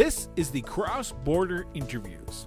[0.00, 2.46] This is the Cross Border Interviews.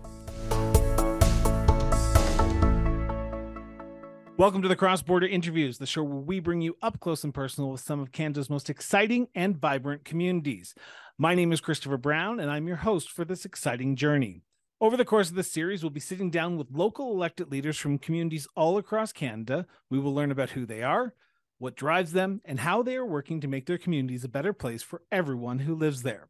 [4.38, 7.32] Welcome to the Cross Border Interviews, the show where we bring you up close and
[7.32, 10.74] personal with some of Canada's most exciting and vibrant communities.
[11.20, 14.42] My name is Christopher Brown, and I'm your host for this exciting journey.
[14.82, 18.00] Over the course of this series, we'll be sitting down with local elected leaders from
[18.00, 19.68] communities all across Canada.
[19.92, 21.14] We will learn about who they are,
[21.60, 24.82] what drives them, and how they are working to make their communities a better place
[24.82, 26.30] for everyone who lives there.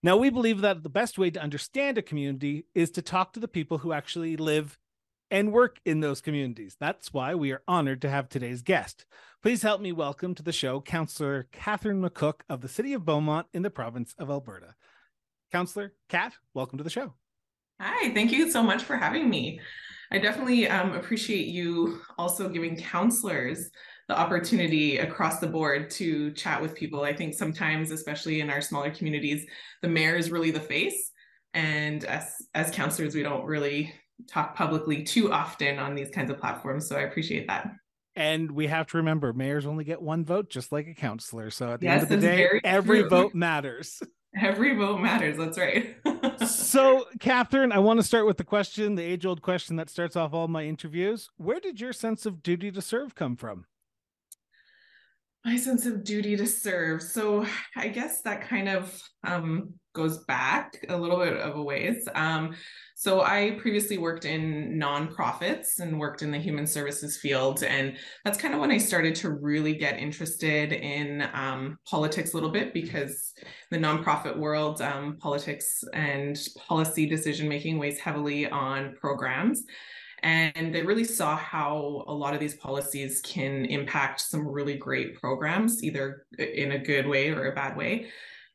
[0.00, 3.40] Now, we believe that the best way to understand a community is to talk to
[3.40, 4.78] the people who actually live
[5.28, 6.76] and work in those communities.
[6.78, 9.06] That's why we are honored to have today's guest.
[9.42, 13.48] Please help me welcome to the show Councillor Catherine McCook of the City of Beaumont
[13.52, 14.76] in the province of Alberta.
[15.50, 17.14] Councillor Kat, welcome to the show.
[17.80, 19.60] Hi, thank you so much for having me.
[20.12, 23.68] I definitely um, appreciate you also giving councillors
[24.08, 27.02] the opportunity across the board to chat with people.
[27.02, 29.44] I think sometimes, especially in our smaller communities,
[29.82, 31.10] the mayor is really the face.
[31.52, 33.92] And as, as councillors, we don't really
[34.26, 36.88] talk publicly too often on these kinds of platforms.
[36.88, 37.70] So I appreciate that.
[38.16, 41.50] And we have to remember, mayors only get one vote, just like a councillor.
[41.50, 43.08] So at the yes, end of the day, every true.
[43.08, 44.02] vote matters.
[44.38, 45.38] Every vote matters.
[45.38, 45.96] That's right.
[46.46, 50.16] so, Catherine, I want to start with the question, the age old question that starts
[50.16, 51.30] off all my interviews.
[51.38, 53.64] Where did your sense of duty to serve come from?
[55.48, 57.00] My sense of duty to serve.
[57.00, 62.06] So, I guess that kind of um, goes back a little bit of a ways.
[62.14, 62.54] Um,
[62.94, 67.62] so I previously worked in nonprofits and worked in the human services field.
[67.62, 67.96] And
[68.26, 72.50] that's kind of when I started to really get interested in um, politics a little
[72.50, 73.32] bit because
[73.70, 79.64] the nonprofit world, um, politics and policy decision making weighs heavily on programs.
[80.22, 85.20] And they really saw how a lot of these policies can impact some really great
[85.20, 88.08] programs, either in a good way or a bad way.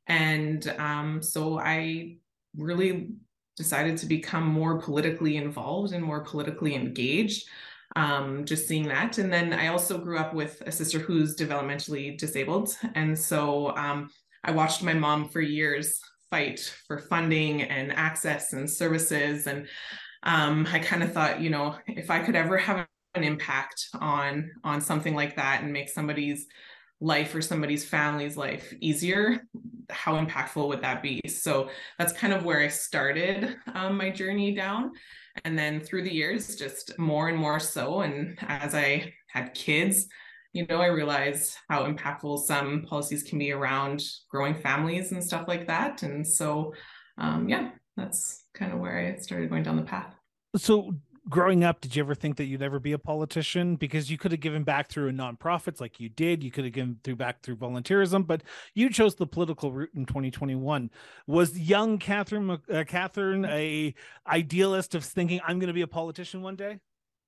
[0.08, 2.18] And um, so I
[2.58, 3.12] really
[3.56, 7.48] decided to become more politically involved and more politically engaged.
[7.96, 9.20] Um, just seeing that.
[9.20, 12.76] And then I also grew up with a sister who's developmentally disabled.
[12.96, 14.10] And so um,
[14.44, 16.00] I watched my mom for years
[16.32, 19.46] fight for funding and access and services.
[19.46, 19.68] And
[20.24, 24.50] um, I kind of thought, you know, if I could ever have an impact on
[24.64, 26.48] on something like that and make somebody's
[27.00, 29.44] life or somebody's family's life easier
[29.90, 31.22] how impactful would that be?
[31.28, 34.92] So that's kind of where i started um, my journey down.
[35.46, 38.02] And then through the years just more and more so.
[38.02, 40.08] And as i had kids
[40.54, 45.48] you know i realized how impactful some policies can be around growing families and stuff
[45.48, 46.04] like that.
[46.04, 46.74] And so
[47.18, 50.16] um, yeah that's kind of where i started going down the path
[50.56, 50.94] so
[51.30, 53.76] growing up, did you ever think that you'd ever be a politician?
[53.76, 56.44] Because you could have given back through a nonprofits like you did.
[56.44, 58.44] You could have given through back through volunteerism, but
[58.74, 60.90] you chose the political route in 2021.
[61.28, 63.94] Was young Catherine uh, Catherine a
[64.28, 66.80] idealist of thinking I'm going to be a politician one day?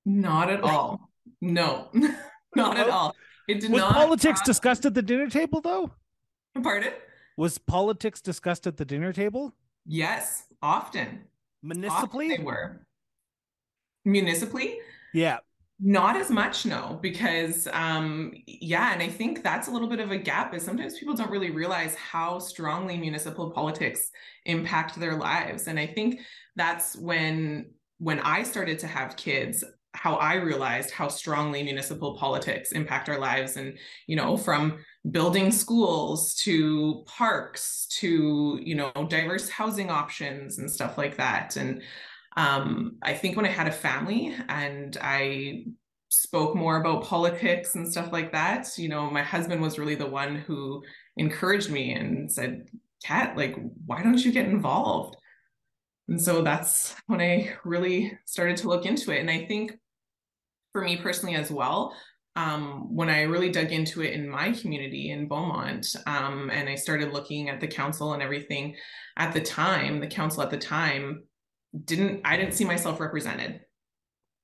[0.04, 1.10] Not at all.
[1.40, 1.90] No,
[2.54, 3.14] not at all.
[3.48, 3.92] It did Was not.
[3.92, 4.46] politics have...
[4.46, 5.90] discussed at the dinner table though?
[6.62, 6.92] Pardon?
[7.36, 9.54] Was politics discussed at the dinner table?
[9.84, 11.24] Yes, often.
[11.62, 12.86] Municipally, often they were.
[14.04, 14.78] Municipally?
[15.12, 15.38] Yeah.
[15.78, 20.10] Not as much no because um yeah and i think that's a little bit of
[20.10, 24.10] a gap is sometimes people don't really realize how strongly municipal politics
[24.46, 25.66] impact their lives.
[25.66, 26.20] And i think
[26.54, 29.62] that's when when i started to have kids
[29.96, 33.76] how i realized how strongly municipal politics impact our lives and
[34.06, 34.78] you know from
[35.10, 41.82] building schools to parks to you know diverse housing options and stuff like that and
[42.36, 45.64] um, I think when I had a family and I
[46.10, 50.06] spoke more about politics and stuff like that, you know, my husband was really the
[50.06, 50.82] one who
[51.16, 52.68] encouraged me and said,
[53.02, 53.56] Kat, like,
[53.86, 55.16] why don't you get involved?
[56.08, 59.20] And so that's when I really started to look into it.
[59.20, 59.78] And I think
[60.76, 61.96] for me personally as well,
[62.36, 66.74] um, when I really dug into it in my community in Beaumont, um, and I
[66.74, 68.76] started looking at the council and everything
[69.16, 71.22] at the time, the council at the time
[71.86, 73.60] didn't I didn't see myself represented.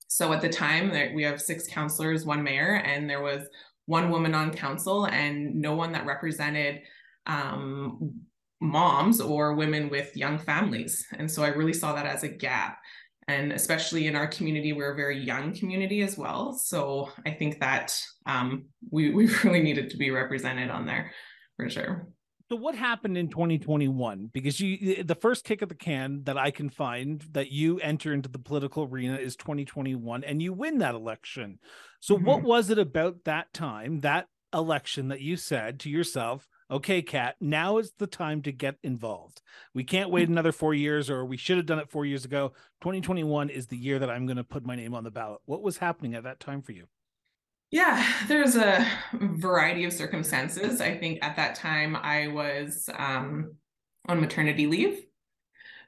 [0.09, 3.47] So at the time that we have six councillors, one mayor, and there was
[3.85, 6.81] one woman on council and no one that represented
[7.27, 8.23] um,
[8.59, 11.05] moms or women with young families.
[11.19, 12.79] And so I really saw that as a gap.
[13.29, 16.53] And especially in our community, we're a very young community as well.
[16.55, 17.97] So I think that
[18.27, 21.13] um, we, we really needed to be represented on there
[21.57, 22.09] for sure.
[22.51, 24.29] So what happened in 2021?
[24.31, 28.13] Because you the first kick of the can that I can find that you enter
[28.13, 31.61] into the political arena is 2021 and you win that election.
[32.01, 32.27] So mm-hmm.
[32.27, 37.37] what was it about that time, that election that you said to yourself, okay, Kat,
[37.41, 39.43] now is the time to get involved.
[39.75, 42.55] We can't wait another four years, or we should have done it four years ago.
[42.81, 45.41] 2021 is the year that I'm going to put my name on the ballot.
[45.45, 46.87] What was happening at that time for you?
[47.71, 50.81] Yeah, there's a variety of circumstances.
[50.81, 53.55] I think at that time I was um,
[54.09, 55.05] on maternity leave.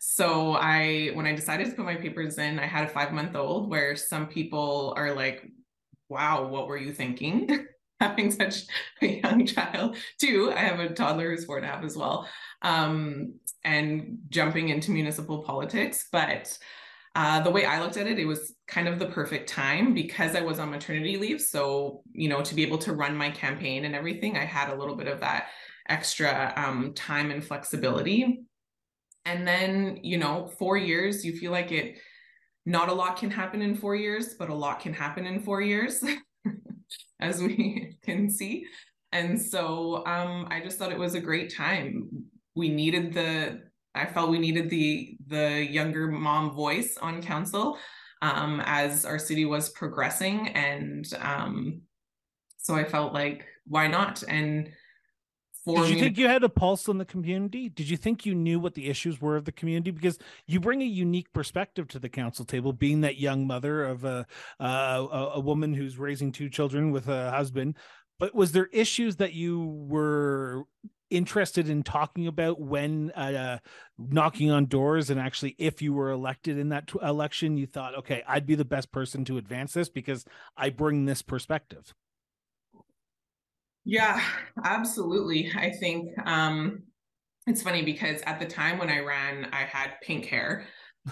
[0.00, 3.34] So I, when I decided to put my papers in, I had a five month
[3.34, 5.46] old where some people are like,
[6.10, 7.66] wow, what were you thinking?
[8.08, 8.64] having such
[9.02, 10.52] a young child too.
[10.54, 12.28] I have a toddler who's four and a half as well,
[12.62, 13.34] um,
[13.64, 16.08] and jumping into municipal politics.
[16.10, 16.56] But
[17.16, 20.34] uh, the way I looked at it, it was kind of the perfect time because
[20.34, 21.40] I was on maternity leave.
[21.40, 24.74] So, you know, to be able to run my campaign and everything, I had a
[24.74, 25.48] little bit of that
[25.88, 28.46] extra um, time and flexibility.
[29.24, 31.98] And then, you know, four years, you feel like it,
[32.66, 35.60] not a lot can happen in four years, but a lot can happen in four
[35.60, 36.02] years.
[37.20, 38.66] as we can see.
[39.12, 42.08] And so um, I just thought it was a great time.
[42.56, 43.62] We needed the,
[43.94, 47.78] I felt we needed the the younger mom voice on council
[48.22, 51.82] um, as our city was progressing, and um,
[52.58, 54.24] so I felt like why not?
[54.26, 54.70] And
[55.64, 57.68] for did you think you had a pulse on the community?
[57.70, 59.90] Did you think you knew what the issues were of the community?
[59.90, 64.04] Because you bring a unique perspective to the council table being that young mother of
[64.04, 64.26] a
[64.60, 67.76] uh, a woman who's raising two children with a husband.
[68.18, 70.66] But was there issues that you were
[71.10, 73.58] interested in talking about when uh,
[73.98, 77.94] knocking on doors and actually if you were elected in that t- election you thought
[77.94, 80.24] okay i'd be the best person to advance this because
[80.56, 81.94] i bring this perspective
[83.84, 84.20] yeah,
[84.64, 85.50] absolutely.
[85.54, 86.82] I think um,
[87.46, 90.66] it's funny because at the time when I ran, I had pink hair.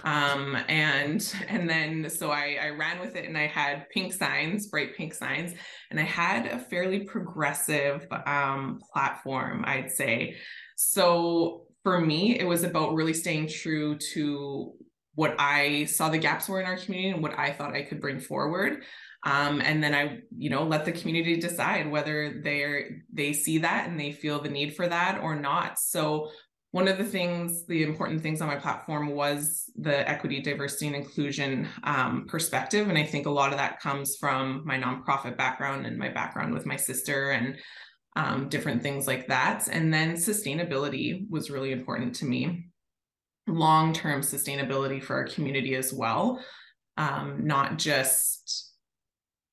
[0.05, 4.69] um and and then so I, I ran with it and i had pink signs
[4.69, 5.53] bright pink signs
[5.91, 10.37] and i had a fairly progressive um platform i'd say
[10.77, 14.73] so for me it was about really staying true to
[15.15, 18.01] what i saw the gaps were in our community and what i thought i could
[18.01, 18.83] bring forward
[19.25, 23.89] um, and then I, you know, let the community decide whether they're they see that
[23.89, 25.79] and they feel the need for that or not.
[25.79, 26.31] So
[26.73, 30.97] one of the things, the important things on my platform was the equity, diversity, and
[30.97, 32.89] inclusion um, perspective.
[32.89, 36.55] And I think a lot of that comes from my nonprofit background and my background
[36.55, 37.59] with my sister and
[38.17, 39.69] um, different things like that.
[39.71, 42.71] And then sustainability was really important to me.
[43.47, 46.43] Long term sustainability for our community as well,
[46.97, 48.72] um, not just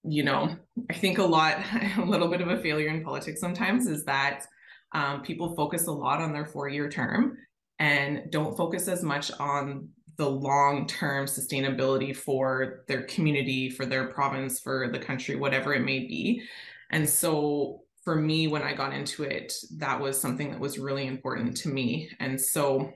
[0.04, 0.56] you know,
[0.90, 1.58] I think a lot,
[1.98, 4.46] a little bit of a failure in politics sometimes is that
[4.94, 7.38] um, people focus a lot on their four year term
[7.78, 14.08] and don't focus as much on the long term sustainability for their community, for their
[14.08, 16.44] province, for the country, whatever it may be.
[16.92, 21.08] And so for me, when I got into it, that was something that was really
[21.08, 22.10] important to me.
[22.20, 22.92] And so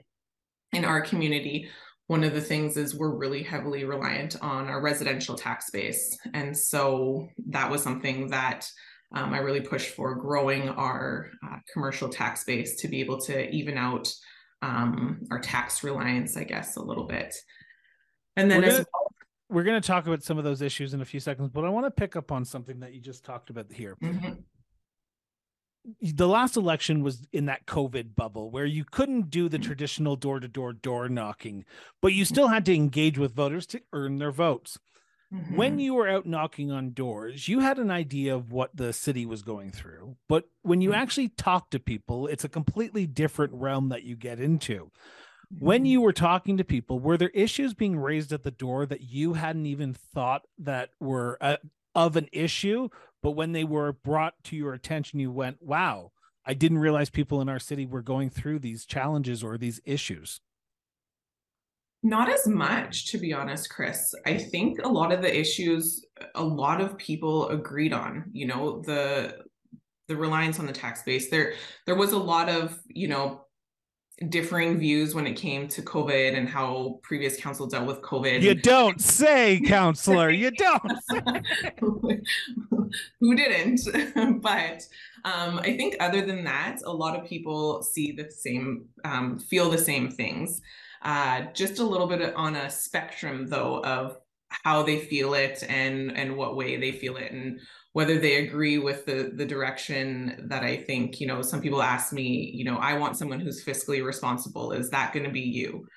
[0.74, 1.70] in our community,
[2.08, 6.18] one of the things is we're really heavily reliant on our residential tax base.
[6.34, 8.68] And so that was something that
[9.16, 13.50] um, I really pushed for growing our uh, commercial tax base to be able to
[13.52, 14.14] even out
[14.62, 17.34] um, our tax reliance, I guess, a little bit.
[18.36, 19.14] And then we're gonna, as well,
[19.50, 21.70] we're going to talk about some of those issues in a few seconds, but I
[21.70, 23.96] want to pick up on something that you just talked about here.
[24.04, 24.34] Mm-hmm
[26.02, 30.40] the last election was in that COVID bubble where you couldn't do the traditional door
[30.40, 31.66] to door door knocking,
[32.02, 34.80] but you still had to engage with voters to earn their votes.
[35.34, 35.56] Mm-hmm.
[35.56, 39.26] When you were out knocking on doors, you had an idea of what the city
[39.26, 40.16] was going through.
[40.30, 41.02] But when you mm-hmm.
[41.02, 44.92] actually talk to people, it's a completely different realm that you get into.
[45.50, 45.86] When mm-hmm.
[45.88, 49.34] you were talking to people, were there issues being raised at the door that you
[49.34, 51.58] hadn't even thought that were uh,
[51.96, 52.90] of an issue,
[53.24, 56.12] but when they were brought to your attention, you went, wow,
[56.46, 60.42] I didn't realize people in our city were going through these challenges or these issues.
[62.04, 64.14] Not as much, to be honest, Chris.
[64.26, 68.82] I think a lot of the issues, a lot of people agreed on, you know,
[68.82, 69.38] the
[70.10, 71.30] the reliance on the tax base.
[71.30, 71.54] There
[71.86, 73.43] there was a lot of, you know,
[74.30, 78.42] differing views when it came to COVID and how previous council dealt with COVID.
[78.42, 80.30] You don't say, councillor.
[80.30, 80.94] You don't.
[83.20, 83.82] Who didn't?
[84.42, 84.84] but
[85.26, 89.70] um, I think other than that, a lot of people see the same, um, feel
[89.70, 90.62] the same things.
[91.02, 94.18] Uh, just a little bit on a spectrum, though, of
[94.64, 97.60] how they feel it and and what way they feel it and
[97.94, 102.12] whether they agree with the the direction that I think, you know, some people ask
[102.12, 104.72] me, you know, I want someone who's fiscally responsible.
[104.72, 105.88] Is that going to be you?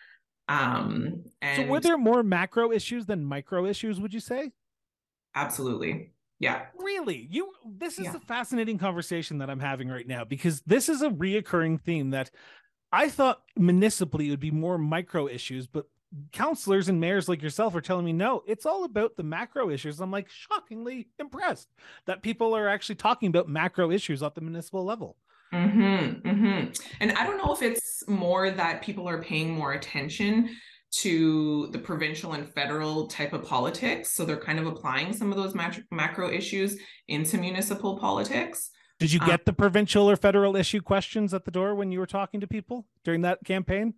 [0.49, 4.53] Um and so were there more macro issues than micro issues, would you say?
[5.35, 6.12] Absolutely.
[6.38, 6.67] Yeah.
[6.79, 7.26] Really?
[7.31, 8.17] You this is yeah.
[8.17, 12.31] a fascinating conversation that I'm having right now because this is a reoccurring theme that
[12.93, 15.87] I thought municipally it would be more micro issues, but
[16.33, 20.01] councillors and mayors like yourself are telling me no, it's all about the macro issues.
[20.01, 21.69] I'm like shockingly impressed
[22.07, 25.17] that people are actually talking about macro issues at the municipal level.
[25.53, 26.73] Mm-hmm, mm-hmm.
[27.01, 30.51] And I don't know if it's more that people are paying more attention
[30.93, 34.11] to the provincial and federal type of politics.
[34.13, 35.55] So they're kind of applying some of those
[35.91, 36.77] macro issues
[37.09, 38.71] into municipal politics.
[38.99, 41.93] Did you um, get um, the provincial or federal issue questions at the door when
[41.93, 43.95] you were talking to people during that campaign?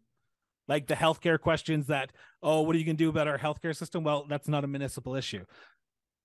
[0.69, 3.75] Like the healthcare questions that, oh, what are you going to do about our healthcare
[3.75, 4.05] system?
[4.05, 5.45] Well, that's not a municipal issue.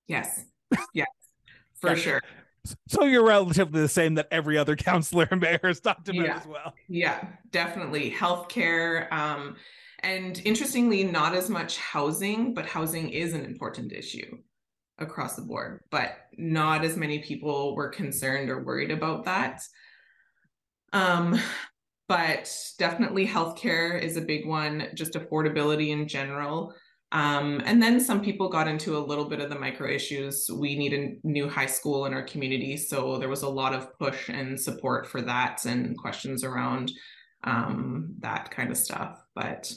[0.07, 0.45] Yes.
[0.93, 1.07] Yes,
[1.79, 1.95] for yeah.
[1.95, 2.21] sure.
[2.87, 6.37] So you're relatively the same that every other councillor and mayor has talked about yeah.
[6.37, 6.73] as well.
[6.87, 8.09] Yeah, definitely.
[8.09, 9.11] Healthcare.
[9.11, 9.55] Um,
[9.99, 14.37] and interestingly, not as much housing, but housing is an important issue
[14.97, 19.61] across the board, but not as many people were concerned or worried about that.
[20.91, 21.39] Um,
[22.07, 26.73] but definitely healthcare is a big one, just affordability in general.
[27.13, 30.49] Um, and then some people got into a little bit of the micro issues.
[30.51, 32.75] We need a new high school in our community.
[32.75, 36.91] So there was a lot of push and support for that and questions around
[37.43, 39.21] um, that kind of stuff.
[39.35, 39.71] But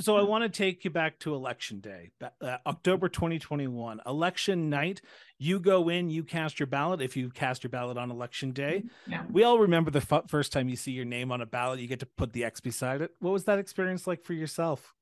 [0.00, 5.02] so I want to take you back to election day, uh, October 2021, election night.
[5.38, 7.00] You go in, you cast your ballot.
[7.00, 9.24] If you cast your ballot on election day, yeah.
[9.30, 11.86] we all remember the f- first time you see your name on a ballot, you
[11.86, 13.12] get to put the X beside it.
[13.20, 14.94] What was that experience like for yourself?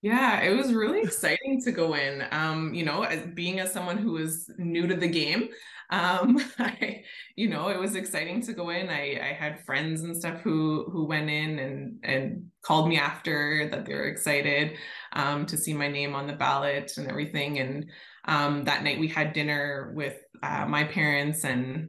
[0.00, 2.24] Yeah, it was really exciting to go in.
[2.30, 5.48] Um, you know, as being as someone who is new to the game,
[5.90, 7.02] um, I,
[7.34, 8.90] you know, it was exciting to go in.
[8.90, 13.68] I, I had friends and stuff who who went in and and called me after
[13.70, 14.76] that they were excited
[15.14, 17.58] um, to see my name on the ballot and everything.
[17.58, 17.90] And
[18.26, 21.88] um, that night we had dinner with uh, my parents and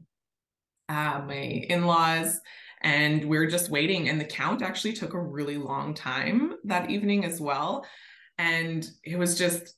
[0.87, 1.35] uh, my
[1.69, 2.39] in-laws
[2.81, 6.89] and we are just waiting and the count actually took a really long time that
[6.89, 7.85] evening as well
[8.37, 9.75] and it was just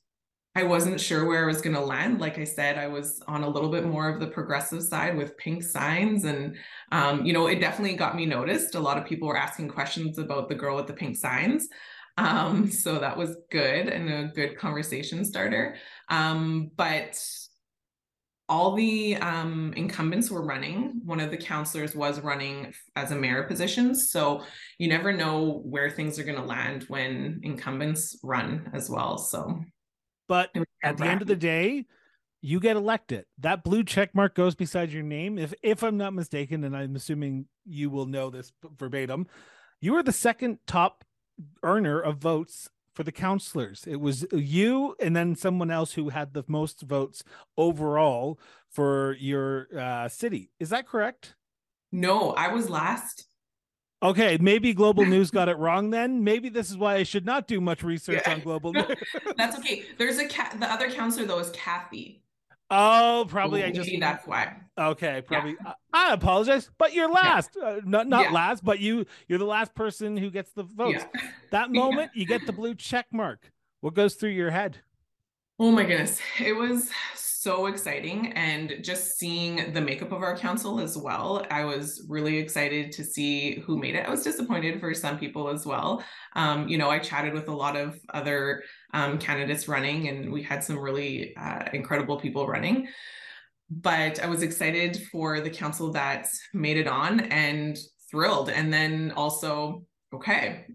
[0.54, 2.20] I wasn't sure where I was going to land.
[2.20, 5.38] Like I said, I was on a little bit more of the progressive side with
[5.38, 6.24] pink signs.
[6.24, 6.56] And,
[6.90, 8.74] um, you know, it definitely got me noticed.
[8.74, 11.68] A lot of people were asking questions about the girl with the pink signs.
[12.18, 15.76] Um, so that was good and a good conversation starter.
[16.10, 17.18] Um, but
[18.52, 21.00] all the um, incumbents were running.
[21.06, 23.94] One of the councillors was running as a mayor position.
[23.94, 24.42] So
[24.76, 29.16] you never know where things are going to land when incumbents run as well.
[29.16, 29.64] So,
[30.28, 30.50] but
[30.84, 31.86] at the end of the day,
[32.42, 33.24] you get elected.
[33.38, 35.38] That blue check mark goes beside your name.
[35.38, 39.28] If if I'm not mistaken, and I'm assuming you will know this verbatim,
[39.80, 41.04] you are the second top
[41.62, 43.84] earner of votes for the councillors.
[43.86, 47.22] It was you and then someone else who had the most votes
[47.56, 50.50] overall for your uh, city.
[50.60, 51.34] Is that correct?
[51.90, 53.26] No, I was last.
[54.02, 56.24] Okay, maybe Global News got it wrong then.
[56.24, 58.32] Maybe this is why I should not do much research yeah.
[58.32, 58.86] on Global News.
[59.36, 59.84] That's okay.
[59.98, 60.56] There's a cat.
[60.58, 62.21] The other councillor though is Kathy.
[62.74, 64.56] Oh, probably Ooh, I just that's why.
[64.78, 65.56] Okay, probably.
[65.62, 65.74] Yeah.
[65.92, 67.50] I apologize, but you're last.
[67.54, 67.68] Yeah.
[67.68, 68.30] Uh, not not yeah.
[68.30, 71.04] last, but you you're the last person who gets the votes.
[71.50, 73.52] That moment, you get the blue check mark.
[73.82, 74.78] What goes through your head?
[75.58, 76.90] Oh my goodness, it was
[77.42, 82.38] so exciting and just seeing the makeup of our council as well i was really
[82.38, 84.06] excited to see who made it.
[84.06, 86.04] I was disappointed for some people as well.
[86.36, 88.62] Um, you know i chatted with a lot of other
[88.94, 92.86] um, candidates running and we had some really uh, incredible people running.
[93.68, 97.76] But i was excited for the council that made it on and
[98.08, 98.50] thrilled.
[98.50, 99.84] And then also
[100.14, 100.66] okay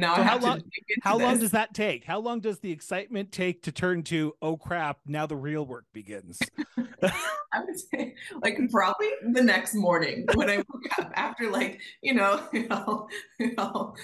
[0.00, 0.62] now so how long
[1.02, 1.24] how this.
[1.24, 2.04] long does that take?
[2.04, 5.84] How long does the excitement take to turn to oh crap now the real work
[5.92, 6.38] begins?
[7.02, 12.14] I would say like probably the next morning when i woke up after like you
[12.14, 13.94] know you know you know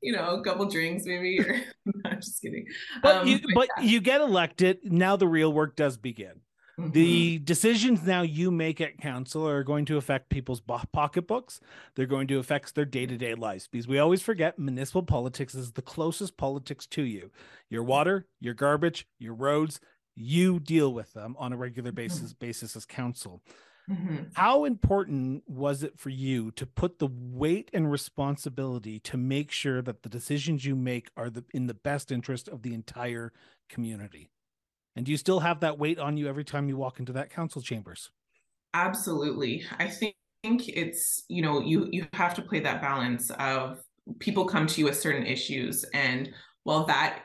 [0.00, 1.60] you know a couple drinks maybe or
[2.04, 2.66] i'm just kidding.
[3.02, 6.40] But um, you but, but you get elected now the real work does begin
[6.78, 6.90] Mm-hmm.
[6.90, 11.58] The decisions now you make at council are going to affect people's pocketbooks.
[11.94, 15.54] They're going to affect their day to day lives because we always forget municipal politics
[15.54, 17.30] is the closest politics to you.
[17.70, 19.80] Your water, your garbage, your roads,
[20.14, 21.96] you deal with them on a regular mm-hmm.
[21.96, 22.46] basis mm-hmm.
[22.46, 23.42] basis as council.
[23.90, 24.16] Mm-hmm.
[24.34, 29.80] How important was it for you to put the weight and responsibility to make sure
[29.80, 33.32] that the decisions you make are the, in the best interest of the entire
[33.68, 34.30] community?
[34.96, 37.30] And do you still have that weight on you every time you walk into that
[37.30, 38.10] council chambers?
[38.74, 39.62] Absolutely.
[39.78, 43.80] I think it's, you know, you you have to play that balance of
[44.18, 47.22] people come to you with certain issues and while that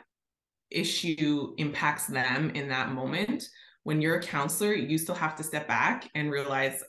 [0.69, 3.43] issue impacts them in that moment,
[3.83, 6.83] when you're a councillor, you still have to step back and realize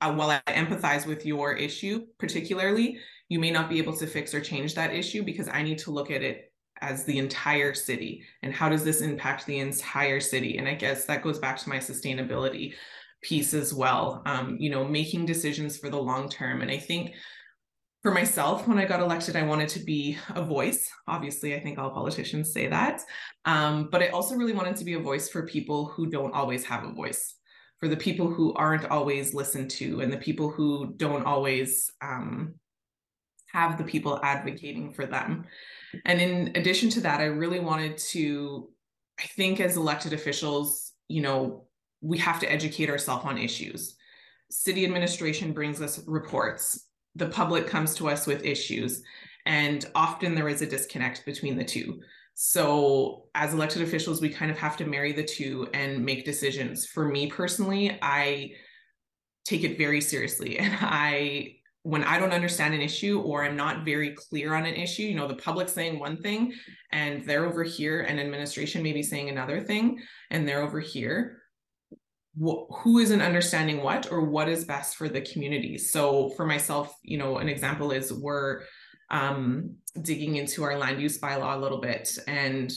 [0.00, 4.34] uh, while I empathize with your issue, particularly, you may not be able to fix
[4.34, 8.22] or change that issue because I need to look at it as the entire city
[8.42, 10.58] and how does this impact the entire city?
[10.58, 12.74] And i guess that goes back to my sustainability
[13.22, 16.62] piece as well um, you know making decisions for the long term.
[16.62, 17.14] And i think
[18.02, 20.88] for myself when i got elected i wanted to be a voice.
[21.08, 23.02] Obviously i think all politicians say that.
[23.44, 26.64] Um, but i also really wanted to be a voice for people who don't always
[26.64, 27.36] have a voice
[27.78, 32.54] for the people who aren't always listened to and the people who don't always um,
[33.52, 35.44] have the people advocating for them
[36.04, 38.68] and in addition to that, I really wanted to,
[39.18, 41.64] I think as elected officials, you know,
[42.00, 43.96] we have to educate ourselves on issues.
[44.50, 46.86] City administration brings us reports.
[47.14, 49.02] The public comes to us with issues.
[49.46, 52.00] And often there is a disconnect between the two.
[52.34, 56.84] So, as elected officials, we kind of have to marry the two and make decisions.
[56.84, 58.52] For me personally, I
[59.46, 61.55] take it very seriously and I
[61.86, 65.14] when I don't understand an issue or I'm not very clear on an issue, you
[65.14, 66.52] know, the public saying one thing
[66.90, 70.00] and they're over here and administration maybe saying another thing
[70.32, 71.42] and they're over here.
[72.36, 75.78] Wh- who isn't understanding what or what is best for the community?
[75.78, 78.62] So for myself, you know, an example is we're
[79.10, 82.72] um, digging into our land use bylaw a little bit and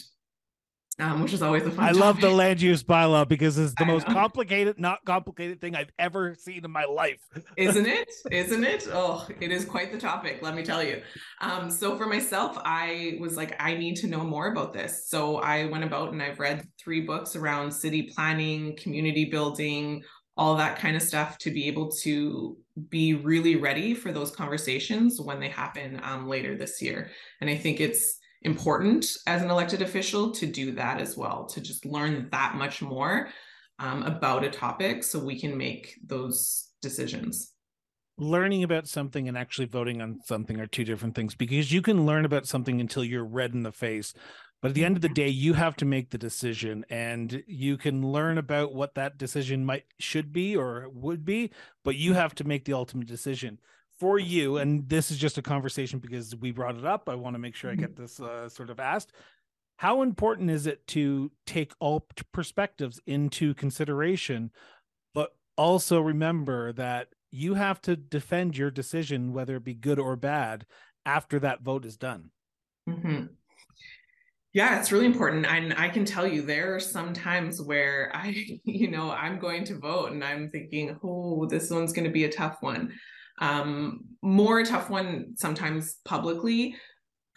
[0.99, 1.85] um, which is always a fun.
[1.85, 2.01] I topic.
[2.01, 4.13] love the land use bylaw because it's the I most know.
[4.13, 7.21] complicated, not complicated thing I've ever seen in my life.
[7.55, 8.09] Isn't it?
[8.31, 8.87] Isn't it?
[8.91, 10.39] Oh, it is quite the topic.
[10.41, 11.01] Let me tell you.
[11.41, 15.09] Um, so for myself, I was like, I need to know more about this.
[15.09, 20.03] So I went about and I've read three books around city planning, community building,
[20.35, 22.57] all that kind of stuff to be able to
[22.89, 27.09] be really ready for those conversations when they happen um, later this year.
[27.41, 31.61] And I think it's important as an elected official to do that as well, to
[31.61, 33.29] just learn that much more
[33.79, 37.53] um, about a topic so we can make those decisions.
[38.17, 42.05] Learning about something and actually voting on something are two different things because you can
[42.05, 44.13] learn about something until you're red in the face.
[44.61, 47.77] But at the end of the day, you have to make the decision and you
[47.77, 51.51] can learn about what that decision might should be or would be,
[51.85, 53.59] but you have to make the ultimate decision
[53.99, 57.09] for you, and this is just a conversation because we brought it up.
[57.09, 59.11] I want to make sure I get this uh, sort of asked.
[59.77, 64.51] How important is it to take all perspectives into consideration,
[65.13, 70.15] but also remember that you have to defend your decision, whether it be good or
[70.15, 70.65] bad,
[71.05, 72.31] after that vote is done?
[72.89, 73.25] Mm-hmm.
[74.53, 75.45] Yeah, it's really important.
[75.45, 78.33] And I can tell you there are some times where I,
[78.63, 82.23] you know, I'm going to vote and I'm thinking, oh, this one's going to be
[82.23, 82.93] a tough one
[83.39, 86.75] um, more a tough one sometimes publicly.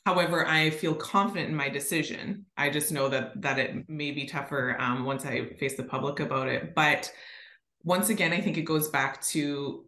[0.04, 2.46] However, I feel confident in my decision.
[2.56, 6.18] I just know that that it may be tougher um, once I face the public
[6.20, 6.74] about it.
[6.74, 7.12] But
[7.84, 9.84] once again, I think it goes back to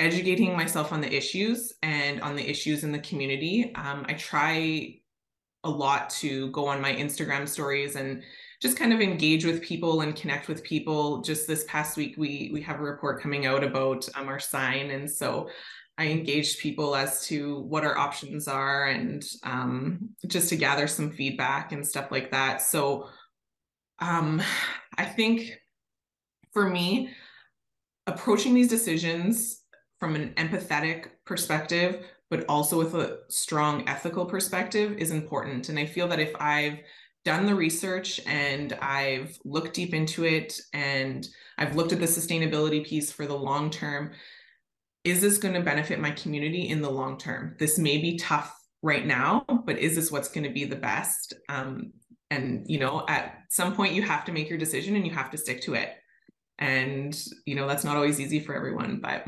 [0.00, 3.72] educating myself on the issues and on the issues in the community.
[3.74, 4.96] Um, I try
[5.62, 8.22] a lot to go on my Instagram stories and
[8.64, 11.20] just kind of engage with people and connect with people.
[11.20, 14.90] Just this past week, we we have a report coming out about um, our sign,
[14.90, 15.50] and so
[15.98, 21.10] I engaged people as to what our options are and um, just to gather some
[21.10, 22.62] feedback and stuff like that.
[22.62, 23.10] So
[23.98, 24.40] um,
[24.96, 25.60] I think
[26.54, 27.10] for me,
[28.06, 29.60] approaching these decisions
[30.00, 35.68] from an empathetic perspective, but also with a strong ethical perspective is important.
[35.68, 36.78] And I feel that if I've
[37.24, 42.84] done the research and I've looked deep into it and I've looked at the sustainability
[42.84, 44.12] piece for the long term.
[45.04, 47.56] Is this going to benefit my community in the long term?
[47.58, 51.34] This may be tough right now, but is this what's going to be the best?
[51.48, 51.92] Um,
[52.30, 55.30] and you know, at some point, you have to make your decision and you have
[55.30, 55.90] to stick to it.
[56.58, 59.26] And you know, that's not always easy for everyone, but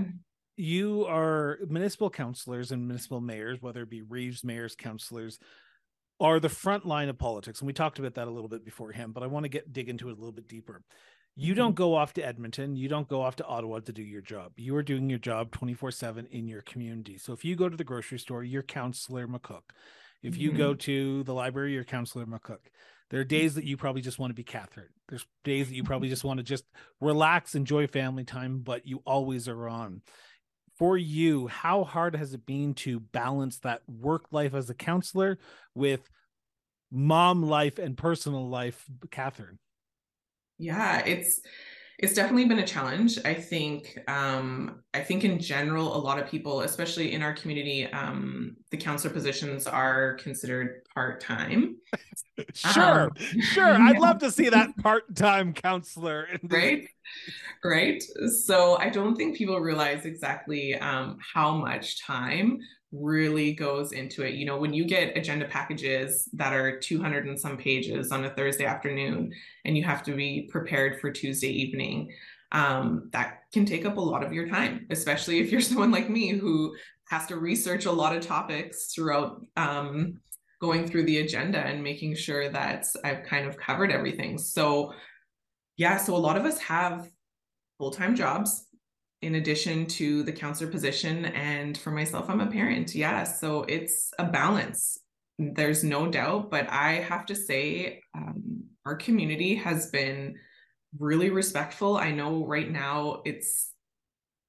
[0.56, 5.38] you are municipal councilors and municipal mayors, whether it be Reeves mayors, councilors
[6.20, 9.14] are the front line of politics and we talked about that a little bit beforehand
[9.14, 10.82] but i want to get dig into it a little bit deeper
[11.34, 11.60] you mm-hmm.
[11.60, 14.52] don't go off to edmonton you don't go off to ottawa to do your job
[14.56, 17.76] you are doing your job 24 7 in your community so if you go to
[17.76, 19.62] the grocery store you're councillor mccook
[20.22, 20.42] if mm-hmm.
[20.42, 20.78] you go mm-hmm.
[20.78, 22.60] to the library you're councillor mccook
[23.10, 25.84] there are days that you probably just want to be catherine there's days that you
[25.84, 26.64] probably just want to just
[27.00, 30.00] relax enjoy family time but you always are on
[30.78, 35.38] for you, how hard has it been to balance that work life as a councillor
[35.74, 36.08] with
[36.90, 39.58] mom life and personal life, Catherine?
[40.58, 41.40] Yeah, it's
[41.98, 43.18] it's definitely been a challenge.
[43.24, 47.86] I think um, I think in general, a lot of people, especially in our community,
[47.86, 51.76] um, the councillor positions are considered part time.
[52.54, 53.64] sure, um, sure.
[53.80, 56.28] I'd love to see that part-time councillor.
[56.42, 56.86] right,
[57.64, 58.02] right.
[58.42, 62.58] So I don't think people realize exactly um, how much time
[62.92, 64.34] really goes into it.
[64.34, 68.30] You know, when you get agenda packages that are 200 and some pages on a
[68.30, 69.32] Thursday afternoon,
[69.64, 72.12] and you have to be prepared for Tuesday evening,
[72.52, 76.08] um, that can take up a lot of your time, especially if you're someone like
[76.08, 76.74] me who
[77.08, 80.20] has to research a lot of topics throughout um,
[80.60, 84.38] going through the agenda and making sure that I've kind of covered everything.
[84.38, 84.92] So,
[85.76, 87.08] yeah, so a lot of us have
[87.78, 88.66] full time jobs
[89.22, 91.26] in addition to the councillor position.
[91.26, 92.94] And for myself, I'm a parent.
[92.94, 94.98] Yeah, so it's a balance.
[95.38, 100.36] There's no doubt, but I have to say, um, our community has been
[100.98, 101.96] really respectful.
[101.96, 103.72] I know right now it's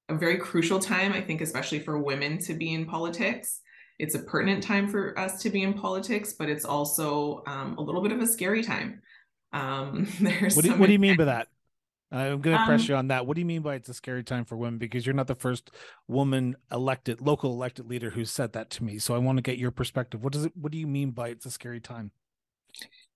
[0.09, 3.61] a very crucial time, I think, especially for women to be in politics
[3.99, 7.81] it's a pertinent time for us to be in politics, but it's also um, a
[7.81, 9.01] little bit of a scary time.
[9.53, 11.47] Um, there's what do, what do you mean by that?
[12.11, 13.25] I'm going to press um, you on that.
[13.25, 14.77] What do you mean by it's a scary time for women?
[14.77, 15.71] Because you're not the first
[16.07, 18.97] woman elected, local elected leader who said that to me.
[18.97, 20.23] So I want to get your perspective.
[20.23, 20.53] What does it?
[20.55, 22.11] What do you mean by it's a scary time?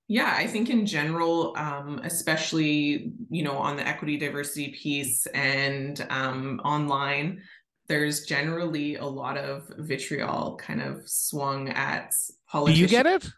[0.09, 6.05] Yeah, I think in general, um, especially you know on the equity diversity piece and
[6.09, 7.41] um, online,
[7.87, 12.13] there's generally a lot of vitriol kind of swung at
[12.49, 12.89] politicians.
[12.89, 13.29] Do you get it?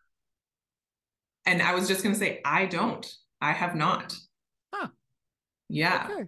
[1.45, 3.05] And I was just going to say, I don't.
[3.41, 4.15] I have not.
[5.71, 5.75] Huh.
[5.75, 6.07] Yeah.
[6.11, 6.27] Okay.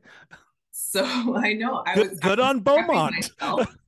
[0.72, 1.04] So
[1.36, 3.32] I know I good, was good I was on Beaumont.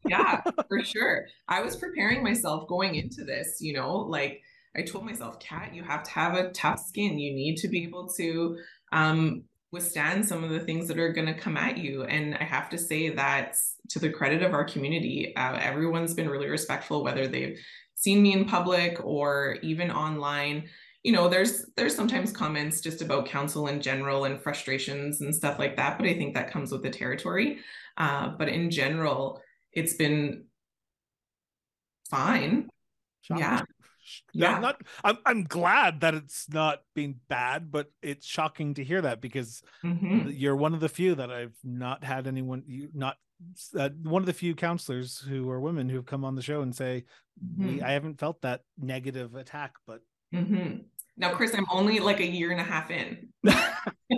[0.07, 1.25] yeah, for sure.
[1.47, 4.41] I was preparing myself going into this, you know, like
[4.75, 7.19] I told myself, Kat, you have to have a tough skin.
[7.19, 8.57] You need to be able to
[8.91, 12.03] um, withstand some of the things that are going to come at you.
[12.03, 13.57] And I have to say that
[13.89, 17.57] to the credit of our community, uh, everyone's been really respectful, whether they've
[17.95, 20.69] seen me in public or even online.
[21.03, 25.60] You know, there's there's sometimes comments just about council in general and frustrations and stuff
[25.60, 27.60] like that, but I think that comes with the territory.
[27.95, 30.45] Uh, but in general, it's been
[32.10, 32.67] fine.
[33.29, 33.62] Yeah
[34.33, 34.60] yeah.
[34.60, 39.21] not I'm I'm glad that it's not been bad, but it's shocking to hear that
[39.21, 40.29] because mm-hmm.
[40.29, 43.17] you're one of the few that I've not had anyone you not
[43.77, 46.62] uh, one of the few councillors who are women who have come on the show
[46.62, 47.05] and say
[47.43, 47.83] mm-hmm.
[47.83, 50.01] I haven't felt that negative attack, but
[50.33, 50.77] mm-hmm.
[51.17, 53.29] now Chris, I'm only like a year and a half in.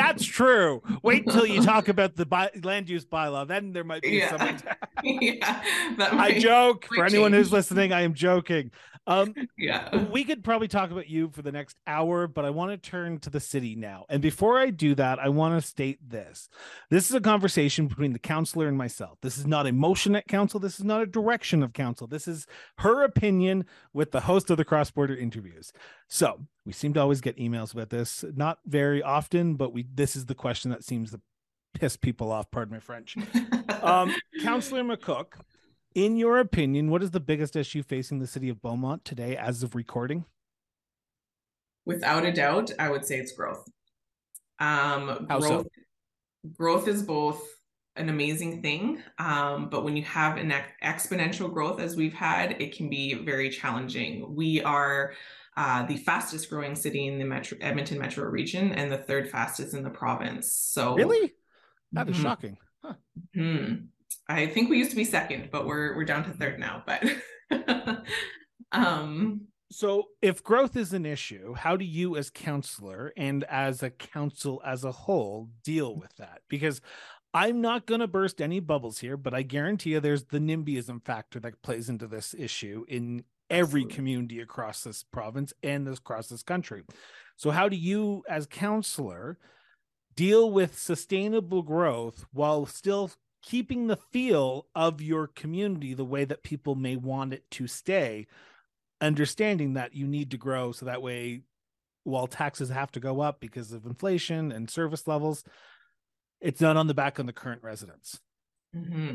[0.00, 0.82] That's true.
[1.02, 3.46] Wait until you talk about the by- land use bylaw.
[3.46, 4.36] Then there might be yeah.
[4.36, 4.74] some.
[5.04, 5.62] yeah,
[5.96, 6.86] might, I joke.
[6.86, 8.70] For anyone who's listening, I am joking.
[9.06, 10.04] Um, yeah.
[10.04, 13.18] We could probably talk about you for the next hour, but I want to turn
[13.20, 14.04] to the city now.
[14.08, 16.48] And before I do that, I want to state this.
[16.90, 19.18] This is a conversation between the councillor and myself.
[19.22, 20.60] This is not a motion at council.
[20.60, 22.06] This is not a direction of council.
[22.06, 22.46] This is
[22.78, 25.72] her opinion with the host of the cross border interviews.
[26.08, 28.24] So we seem to always get emails about this.
[28.34, 31.20] Not very often, but we this is the question that seems to
[31.74, 33.16] piss people off, pardon my French.
[33.82, 35.34] um, Councillor McCook
[35.94, 39.62] in your opinion, what is the biggest issue facing the city of Beaumont today as
[39.62, 40.24] of recording?
[41.84, 43.68] Without a doubt, I would say it's growth.
[44.58, 45.66] Um, growth, so?
[46.52, 47.42] growth is both
[47.96, 52.76] an amazing thing, um, but when you have an exponential growth as we've had, it
[52.76, 54.34] can be very challenging.
[54.34, 55.14] We are
[55.56, 59.74] uh, the fastest growing city in the metro, Edmonton metro region and the third fastest
[59.74, 60.52] in the province.
[60.52, 61.32] So really,
[61.92, 62.22] that is mm-hmm.
[62.22, 62.58] shocking.
[62.82, 62.94] Huh.
[63.36, 63.74] Mm-hmm.
[64.28, 66.84] I think we used to be second, but we're we're down to third now.
[66.86, 67.04] But
[68.72, 73.90] um so if growth is an issue, how do you as councillor and as a
[73.90, 76.42] council as a whole deal with that?
[76.48, 76.80] Because
[77.32, 81.04] I'm not going to burst any bubbles here, but I guarantee you there's the NIMBYism
[81.04, 86.28] factor that plays into this issue in every community across this province and this, across
[86.28, 86.82] this country.
[87.36, 89.38] So how do you as councillor
[90.14, 93.10] deal with sustainable growth while still
[93.42, 98.26] keeping the feel of your community the way that people may want it to stay
[99.00, 101.42] understanding that you need to grow so that way
[102.04, 105.42] while taxes have to go up because of inflation and service levels
[106.40, 108.20] it's not on the back of the current residents
[108.76, 109.14] mm-hmm.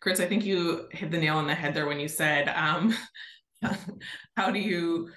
[0.00, 2.94] chris i think you hit the nail on the head there when you said um,
[4.36, 5.08] how do you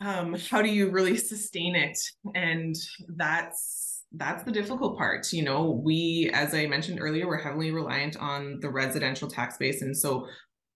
[0.00, 1.98] um, how do you really sustain it
[2.34, 2.74] and
[3.16, 5.32] that's that's the difficult part.
[5.32, 9.82] You know, we, as I mentioned earlier, we're heavily reliant on the residential tax base.
[9.82, 10.26] And so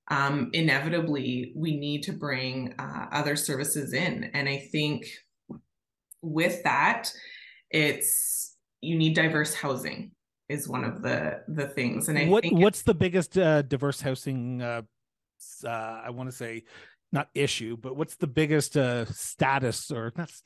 [0.09, 4.31] um, inevitably we need to bring uh, other services in.
[4.35, 5.07] And I think
[6.23, 7.13] with that,
[7.71, 10.13] it's you need diverse housing
[10.49, 12.09] is one of the the things.
[12.09, 14.83] And I what, think what's the biggest uh, diverse housing uh,
[15.65, 16.65] uh, I want to say
[17.13, 20.43] not issue, but what's the biggest uh, status or that's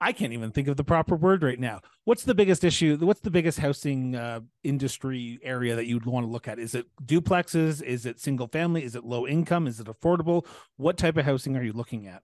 [0.00, 1.80] I can't even think of the proper word right now.
[2.04, 2.96] What's the biggest issue?
[2.98, 6.60] What's the biggest housing uh, industry area that you'd want to look at?
[6.60, 7.82] Is it duplexes?
[7.82, 8.84] Is it single family?
[8.84, 9.66] Is it low income?
[9.66, 10.46] Is it affordable?
[10.76, 12.22] What type of housing are you looking at?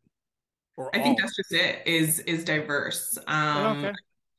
[0.76, 1.04] Or I all?
[1.04, 1.82] think that's just it.
[1.84, 3.18] Is is diverse.
[3.26, 3.92] Um, okay.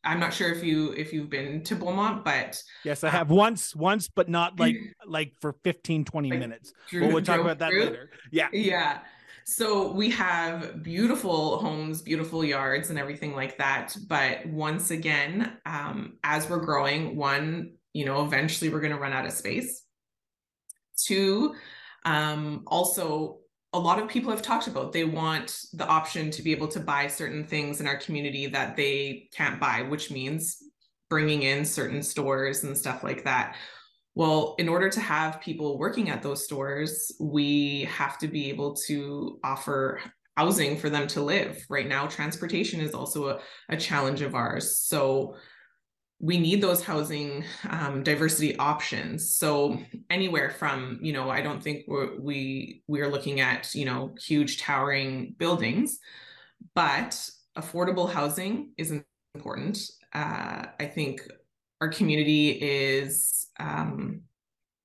[0.05, 3.37] I'm not sure if you if you've been to Beaumont, but yes, I have um,
[3.37, 6.73] once, once, but not like like for 15, 20 like minutes.
[6.89, 7.85] Drew, we'll talk about that through.
[7.85, 8.09] later.
[8.31, 8.47] Yeah.
[8.53, 8.99] Yeah.
[9.47, 13.95] So we have beautiful homes, beautiful yards, and everything like that.
[14.07, 19.13] But once again, um, as we're growing, one, you know, eventually we're going to run
[19.13, 19.83] out of space.
[20.97, 21.53] Two,
[22.05, 23.39] um, also,
[23.75, 26.79] a lot of people have talked about they want the option to be able to
[26.79, 30.63] buy certain things in our community that they can't buy, which means
[31.09, 33.57] bringing in certain stores and stuff like that.
[34.15, 38.75] Well, in order to have people working at those stores, we have to be able
[38.87, 39.99] to offer
[40.37, 41.65] housing for them to live.
[41.69, 44.77] Right now, transportation is also a, a challenge of ours.
[44.77, 45.35] So
[46.19, 49.35] we need those housing um, diversity options.
[49.35, 49.77] So
[50.09, 54.15] anywhere from, you know, I don't think we're, we we are looking at, you know,
[54.19, 55.99] huge towering buildings,
[56.73, 58.93] but affordable housing is
[59.33, 59.79] important.
[60.13, 61.27] Uh, I think
[61.81, 64.21] our community is um,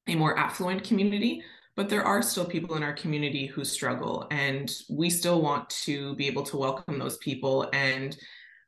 [0.08, 1.42] a more affluent community,
[1.76, 6.16] but there are still people in our community who struggle, and we still want to
[6.16, 8.16] be able to welcome those people, and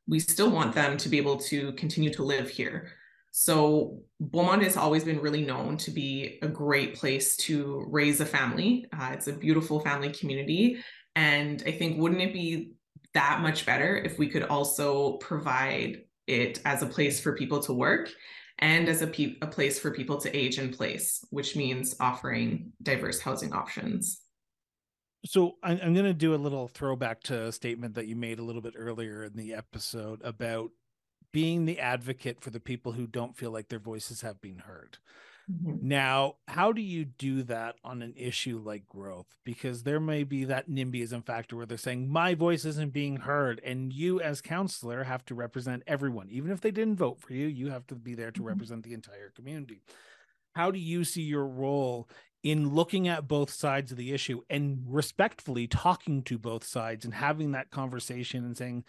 [0.07, 2.93] we still want them to be able to continue to live here.
[3.31, 8.27] So Beaumont has always been really known to be a great place to raise a
[8.27, 8.87] family.
[8.93, 10.85] Uh, it's a beautiful family community,
[11.17, 12.73] and I think wouldn't it be
[13.15, 17.73] that much better if we could also provide it as a place for people to
[17.73, 18.11] work
[18.59, 22.73] and as a, pe- a place for people to age in place, which means offering
[22.83, 24.22] diverse housing options.
[25.25, 28.39] So I'm, I'm going to do a little throwback to a statement that you made
[28.39, 30.71] a little bit earlier in the episode about
[31.33, 34.99] being the advocate for the people who don't feel like their voices have been heard.
[35.51, 35.89] Mm-hmm.
[35.89, 39.27] Now, how do you do that on an issue like growth?
[39.45, 43.61] Because there may be that NIMBYism factor where they're saying, my voice isn't being heard.
[43.65, 46.29] And you, as councillor, have to represent everyone.
[46.31, 48.49] Even if they didn't vote for you, you have to be there to mm-hmm.
[48.49, 49.83] represent the entire community.
[50.55, 52.09] How do you see your role
[52.42, 57.14] in looking at both sides of the issue and respectfully talking to both sides and
[57.14, 58.85] having that conversation and saying,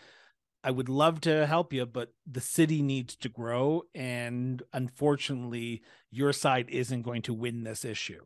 [0.64, 3.84] I would love to help you, but the city needs to grow.
[3.94, 8.24] And unfortunately, your side isn't going to win this issue.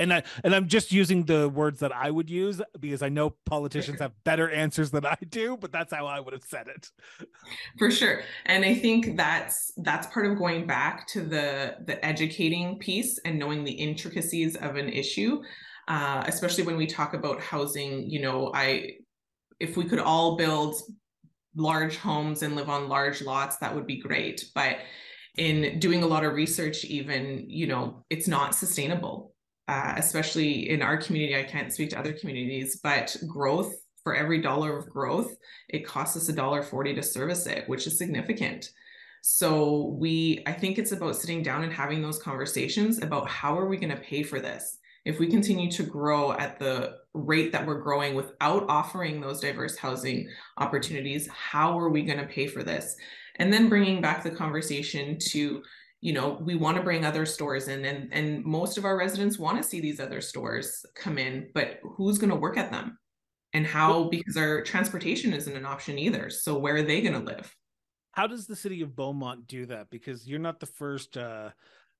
[0.00, 3.30] And I and I'm just using the words that I would use because I know
[3.46, 6.90] politicians have better answers than I do, but that's how I would have said it.
[7.78, 8.22] For sure.
[8.46, 13.38] And I think that's that's part of going back to the the educating piece and
[13.38, 15.42] knowing the intricacies of an issue.
[15.86, 18.92] Uh, especially when we talk about housing, you know, I
[19.58, 20.76] if we could all build
[21.54, 24.44] large homes and live on large lots, that would be great.
[24.54, 24.78] But
[25.36, 29.29] in doing a lot of research, even, you know, it's not sustainable,
[29.70, 31.36] uh, especially in our community.
[31.36, 35.34] I can't speak to other communities, but growth for every dollar of growth,
[35.68, 38.70] it costs us a dollar 40 to service it, which is significant.
[39.22, 43.68] So we, I think it's about sitting down and having those conversations about how are
[43.68, 44.78] we going to pay for this?
[45.04, 49.76] if we continue to grow at the rate that we're growing without offering those diverse
[49.76, 50.28] housing
[50.58, 52.96] opportunities, how are we going to pay for this?
[53.36, 55.62] And then bringing back the conversation to,
[56.00, 59.38] you know, we want to bring other stores in, and, and most of our residents
[59.38, 62.98] want to see these other stores come in, but who's going to work at them?
[63.52, 66.30] And how, because our transportation isn't an option either.
[66.30, 67.54] So where are they going to live?
[68.12, 69.90] How does the city of Beaumont do that?
[69.90, 71.50] Because you're not the first uh,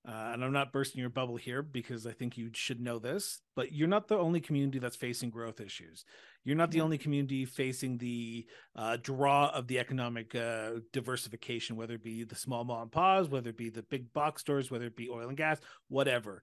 [0.09, 3.43] uh, and I'm not bursting your bubble here because I think you should know this,
[3.55, 6.07] but you're not the only community that's facing growth issues.
[6.43, 11.95] You're not the only community facing the uh, draw of the economic uh, diversification, whether
[11.95, 14.87] it be the small mom and pause, whether it be the big box stores, whether
[14.87, 16.43] it be oil and gas, whatever.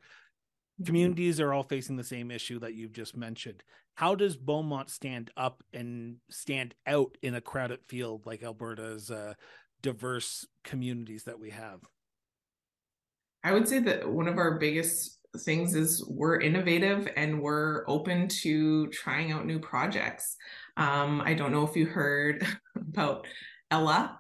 [0.80, 0.86] Mm-hmm.
[0.86, 3.64] Communities are all facing the same issue that you've just mentioned.
[3.96, 9.34] How does Beaumont stand up and stand out in a crowded field like Alberta's uh,
[9.82, 11.80] diverse communities that we have?
[13.44, 18.28] I would say that one of our biggest things is we're innovative and we're open
[18.28, 20.36] to trying out new projects.
[20.76, 22.46] Um, I don't know if you heard
[22.76, 23.28] about
[23.72, 24.20] Ella.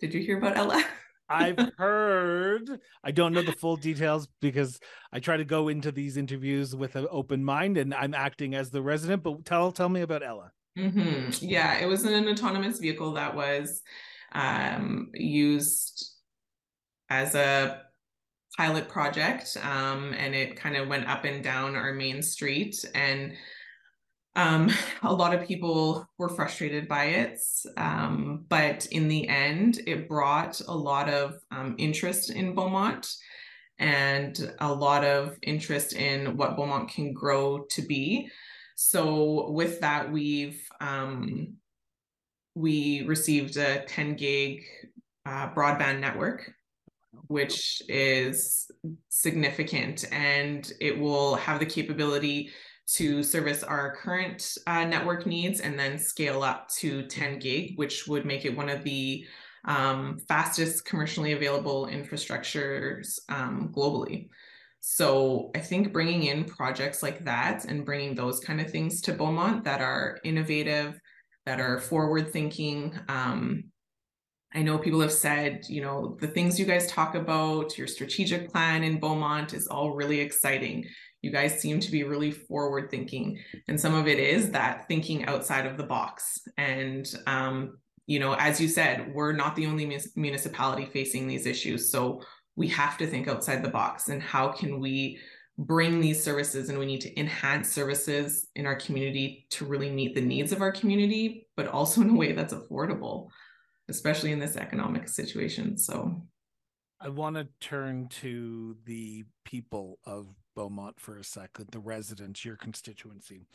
[0.00, 0.84] Did you hear about Ella?
[1.28, 2.80] I've heard.
[3.04, 4.80] I don't know the full details because
[5.12, 8.70] I try to go into these interviews with an open mind, and I'm acting as
[8.70, 9.22] the resident.
[9.22, 10.52] But tell tell me about Ella.
[10.78, 11.44] Mm-hmm.
[11.44, 13.82] Yeah, it was an autonomous vehicle that was
[14.32, 16.17] um, used
[17.10, 17.82] as a
[18.56, 23.34] pilot project um, and it kind of went up and down our main street and
[24.38, 24.70] um,
[25.02, 27.40] a lot of people were frustrated by it,
[27.76, 33.16] um, but in the end, it brought a lot of um, interest in Beaumont
[33.78, 38.30] and a lot of interest in what Beaumont can grow to be.
[38.76, 41.54] So with that, we've um,
[42.54, 44.64] we received a 10 gig
[45.26, 46.52] uh, broadband network,
[47.28, 48.70] which is
[49.08, 52.50] significant, and it will have the capability
[52.94, 58.06] to service our current uh, network needs and then scale up to 10 gig, which
[58.06, 59.26] would make it one of the
[59.66, 64.28] um, fastest commercially available infrastructures um, globally.
[64.80, 69.12] So I think bringing in projects like that and bringing those kind of things to
[69.12, 70.98] Beaumont that are innovative,
[71.44, 72.98] that are forward thinking.
[73.08, 73.64] Um,
[74.54, 78.50] I know people have said, you know, the things you guys talk about, your strategic
[78.50, 80.86] plan in Beaumont is all really exciting.
[81.20, 85.26] You guys seem to be really forward thinking and some of it is that thinking
[85.26, 86.38] outside of the box.
[86.56, 91.92] And um, you know as you said we're not the only municipality facing these issues
[91.92, 92.20] so
[92.56, 95.18] we have to think outside the box and how can we
[95.58, 100.14] bring these services and we need to enhance services in our community to really meet
[100.14, 103.28] the needs of our community but also in a way that's affordable
[103.88, 106.22] especially in this economic situation so
[107.00, 112.56] I want to turn to the people of Beaumont for a second, the residents, your
[112.56, 113.46] constituency.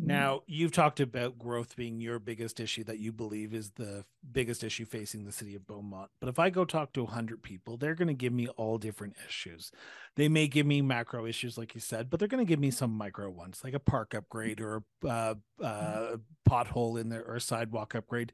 [0.00, 0.08] Mm-hmm.
[0.08, 4.64] Now, you've talked about growth being your biggest issue that you believe is the biggest
[4.64, 6.10] issue facing the city of Beaumont.
[6.20, 9.16] But if I go talk to 100 people, they're going to give me all different
[9.28, 9.70] issues.
[10.16, 12.72] They may give me macro issues, like you said, but they're going to give me
[12.72, 16.16] some micro ones, like a park upgrade or a uh, uh,
[16.48, 18.32] pothole in there or a sidewalk upgrade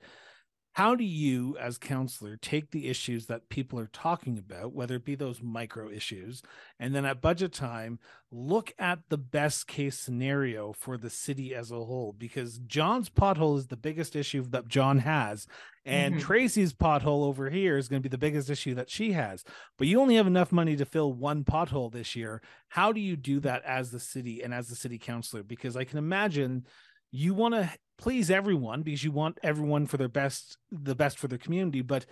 [0.72, 5.04] how do you as councillor take the issues that people are talking about whether it
[5.04, 6.42] be those micro issues
[6.78, 7.98] and then at budget time
[8.30, 12.14] look at the best case scenario for the city as a whole?
[12.16, 15.46] Because john's pothole is the biggest issue that john has
[15.85, 16.22] and mm-hmm.
[16.22, 19.44] tracy's pothole over here is going to be the biggest issue that she has.
[19.78, 22.42] But you only have enough money to fill one pothole this year.
[22.68, 25.42] How do you do that as the city and as the city councilor?
[25.42, 26.66] Because i can imagine
[27.11, 31.28] you want to please everyone because you want everyone for their best the best for
[31.28, 32.06] their community but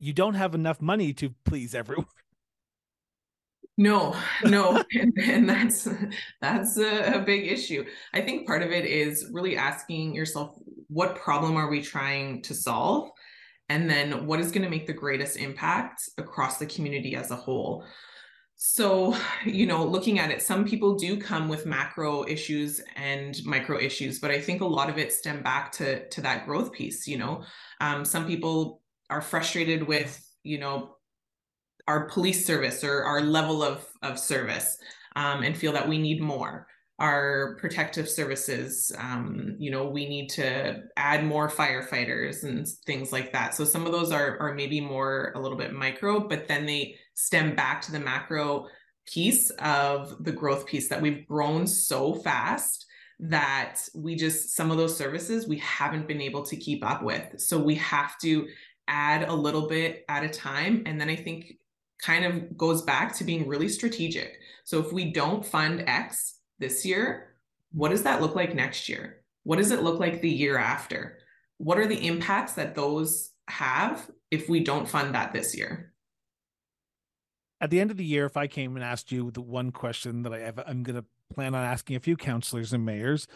[0.00, 2.06] you don't have enough money to please everyone.
[3.78, 5.88] No no and, and, that's
[6.42, 7.86] that's a, a, big issue.
[8.12, 10.54] I think part of it is really asking yourself
[10.88, 13.08] what problem are we trying to solve?
[13.70, 17.36] And then what is going to make the greatest impact across the community as a
[17.36, 17.86] whole
[18.62, 23.78] so, you know, looking at it, some people do come with macro issues and micro
[23.78, 27.08] issues, but I think a lot of it stem back to to that growth piece.
[27.08, 27.42] You know,
[27.80, 30.96] um, some people are frustrated with, you know,
[31.88, 34.78] our police service or our level of of service,
[35.16, 40.28] um, and feel that we need more our protective services um, you know we need
[40.28, 43.54] to add more firefighters and things like that.
[43.54, 46.96] So some of those are are maybe more a little bit micro but then they
[47.14, 48.66] stem back to the macro
[49.06, 52.86] piece of the growth piece that we've grown so fast
[53.18, 57.40] that we just some of those services we haven't been able to keep up with.
[57.40, 58.48] So we have to
[58.88, 60.82] add a little bit at a time.
[60.86, 61.54] And then i think
[62.02, 64.38] kind of goes back to being really strategic.
[64.64, 67.34] So if we don't fund x this year,
[67.72, 69.22] what does that look like next year?
[69.42, 71.18] What does it look like the year after?
[71.58, 75.92] What are the impacts that those have if we don't fund that this year?
[77.60, 80.22] At the end of the year, if I came and asked you the one question
[80.22, 83.26] that I have, I'm going to plan on asking a few councilors and mayors,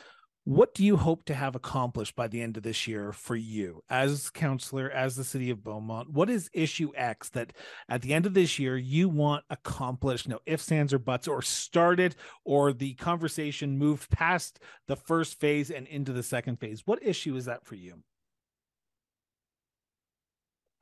[0.47, 3.83] what do you hope to have accomplished by the end of this year for you
[3.91, 6.11] as councillor, as the city of Beaumont?
[6.13, 7.53] What is issue X that
[7.89, 10.29] at the end of this year you want accomplished?
[10.29, 15.69] No ifs, ands, or buts, or started, or the conversation moved past the first phase
[15.69, 16.83] and into the second phase.
[16.85, 18.05] What issue is that for you?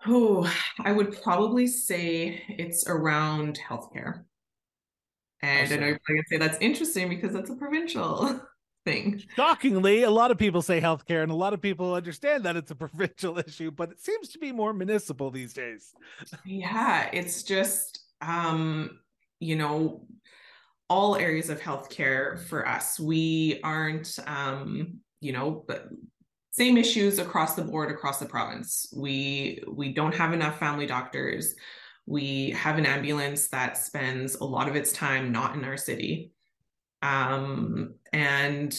[0.06, 4.24] Oh, I would probably say it's around healthcare.
[5.40, 8.42] And I know you're going to say that's interesting because that's a provincial
[8.84, 9.22] thing.
[9.36, 12.70] Shockingly, a lot of people say healthcare, and a lot of people understand that it's
[12.70, 15.92] a provincial issue, but it seems to be more municipal these days.
[16.44, 19.00] Yeah, it's just, um,
[19.40, 20.06] you know,
[20.88, 23.00] all areas of healthcare for us.
[23.00, 25.88] We aren't, um, you know, but
[26.52, 28.86] same issues across the board across the province.
[28.94, 31.54] We we don't have enough family doctors.
[32.06, 36.33] We have an ambulance that spends a lot of its time not in our city.
[37.04, 38.74] Um, and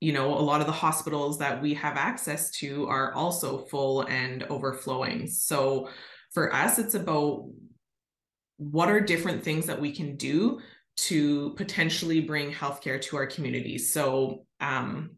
[0.00, 4.02] you know, a lot of the hospitals that we have access to are also full
[4.02, 5.26] and overflowing.
[5.26, 5.88] So
[6.34, 7.48] for us, it's about
[8.58, 10.60] what are different things that we can do
[10.96, 13.90] to potentially bring healthcare to our communities.
[13.90, 15.12] So, um,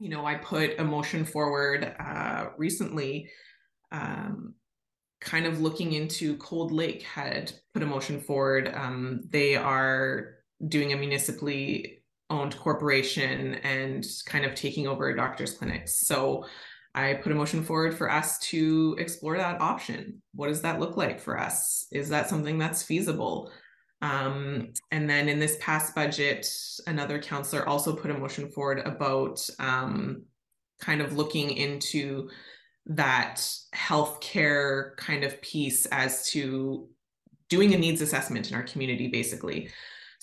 [0.00, 3.30] you know, I put a motion forward uh, recently,
[3.92, 4.54] um,
[5.20, 8.72] kind of looking into Cold Lake had put a motion forward.
[8.74, 10.33] Um, they are
[10.68, 16.06] doing a municipally owned corporation and kind of taking over doctors' clinics.
[16.06, 16.46] So
[16.94, 20.22] I put a motion forward for us to explore that option.
[20.34, 21.86] What does that look like for us?
[21.90, 23.50] Is that something that's feasible?
[24.00, 26.46] Um, and then in this past budget,
[26.86, 30.24] another councillor also put a motion forward about um,
[30.80, 32.28] kind of looking into
[32.86, 33.36] that
[33.74, 36.88] healthcare kind of piece as to
[37.48, 39.70] doing a needs assessment in our community, basically.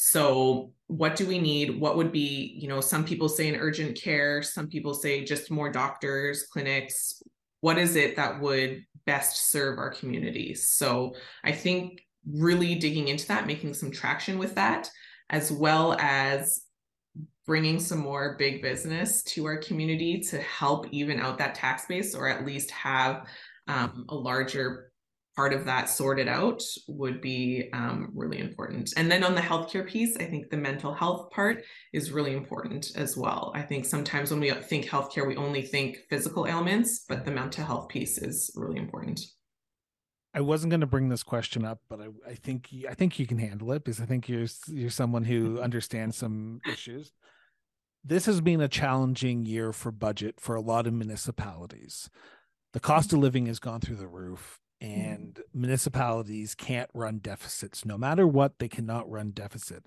[0.04, 1.80] So, what do we need?
[1.80, 5.52] What would be, you know, some people say an urgent care, some people say just
[5.52, 7.22] more doctors, clinics.
[7.60, 10.68] What is it that would best serve our communities?
[10.72, 14.90] So, I think really digging into that, making some traction with that,
[15.30, 16.64] as well as
[17.46, 22.16] bringing some more big business to our community to help even out that tax base
[22.16, 23.28] or at least have
[23.68, 24.91] um, a larger
[25.36, 28.94] part of that sorted out would be um, really important.
[28.98, 31.64] And then on the healthcare piece, I think the mental health part
[31.94, 33.52] is really important as well.
[33.56, 37.66] I think sometimes when we think healthcare, we only think physical ailments, but the mental
[37.66, 39.22] health piece is really important.
[40.34, 43.28] I wasn't going to bring this question up, but I, I think I think you
[43.28, 47.12] can handle it because I think you're you're someone who understands some issues.
[48.04, 52.10] This has been a challenging year for budget for a lot of municipalities.
[52.74, 57.86] The cost of living has gone through the roof, and municipalities can't run deficits.
[57.86, 59.86] No matter what, they cannot run deficit.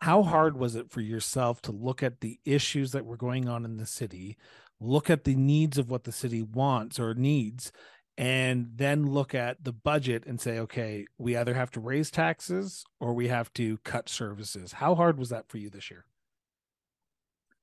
[0.00, 3.64] How hard was it for yourself to look at the issues that were going on
[3.64, 4.36] in the city,
[4.80, 7.70] look at the needs of what the city wants or needs,
[8.18, 12.84] and then look at the budget and say, okay, we either have to raise taxes
[12.98, 14.72] or we have to cut services.
[14.72, 16.04] How hard was that for you this year?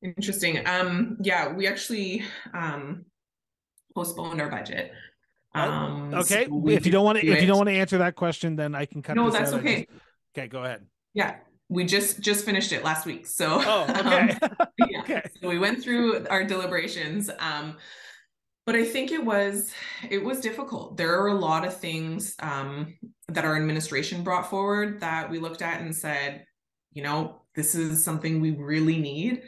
[0.02, 0.66] Interesting.
[0.66, 2.24] Um, yeah, we actually
[2.54, 3.04] um,
[3.94, 4.94] postponed our budget.
[5.54, 6.46] Um, okay.
[6.48, 8.76] So if you don't want to, if you don't want to answer that question, then
[8.76, 9.16] I can cut.
[9.16, 9.86] No, that's okay.
[9.86, 10.02] Just...
[10.38, 10.86] Okay, go ahead.
[11.14, 11.38] Yeah,
[11.70, 13.28] we just just finished it last week.
[13.28, 14.38] So, oh, okay.
[14.42, 15.00] um, yeah.
[15.02, 15.22] okay.
[15.42, 17.30] So we went through our deliberations.
[17.40, 17.78] Um,
[18.70, 19.72] but I think it was
[20.10, 20.96] it was difficult.
[20.96, 22.98] There are a lot of things um,
[23.28, 26.46] that our administration brought forward that we looked at and said,
[26.94, 29.42] you know, this is something we really need,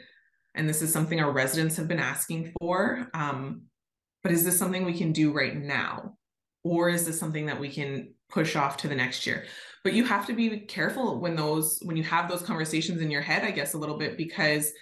[0.56, 3.08] and this is something our residents have been asking for.
[3.14, 3.62] Um,
[4.22, 6.16] but is this something we can do right now,
[6.64, 9.44] or is this something that we can push off to the next year?
[9.84, 13.22] But you have to be careful when those when you have those conversations in your
[13.22, 14.72] head, I guess, a little bit because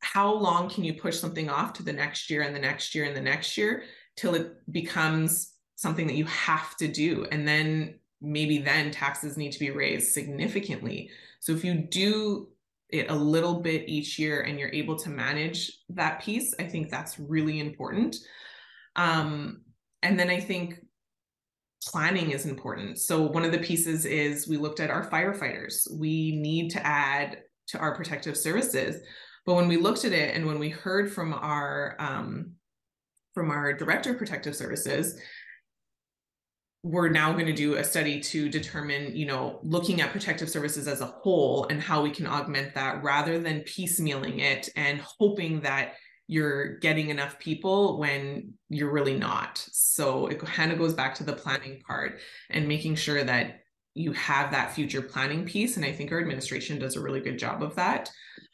[0.00, 3.04] how long can you push something off to the next year and the next year
[3.04, 3.84] and the next year
[4.16, 7.26] till it becomes something that you have to do?
[7.30, 11.10] And then maybe then taxes need to be raised significantly.
[11.40, 12.48] So if you do
[12.92, 16.90] it a little bit each year and you're able to manage that piece i think
[16.90, 18.16] that's really important
[18.96, 19.62] um,
[20.02, 20.80] and then i think
[21.82, 22.98] planning is important.
[22.98, 25.90] So one of the pieces is we looked at our firefighters.
[25.90, 27.38] We need to add
[27.68, 29.02] to our protective services.
[29.46, 32.52] But when we looked at it and when we heard from our um,
[33.34, 35.18] from our director of protective services,
[36.82, 40.88] we're now going to do a study to determine, you know, looking at protective services
[40.88, 45.60] as a whole and how we can augment that rather than piecemealing it and hoping
[45.60, 45.94] that
[46.30, 49.66] you're getting enough people when you're really not.
[49.72, 52.20] So it kind of goes back to the planning part
[52.50, 53.62] and making sure that
[53.94, 55.76] you have that future planning piece.
[55.76, 58.12] And I think our administration does a really good job of that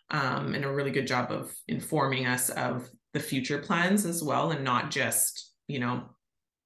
[0.09, 4.53] um, and a really good job of informing us of the future plans as well,
[4.53, 6.03] and not just, you know,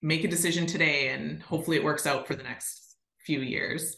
[0.03, 2.95] make a decision today and hopefully it works out for the next
[3.27, 3.97] few years.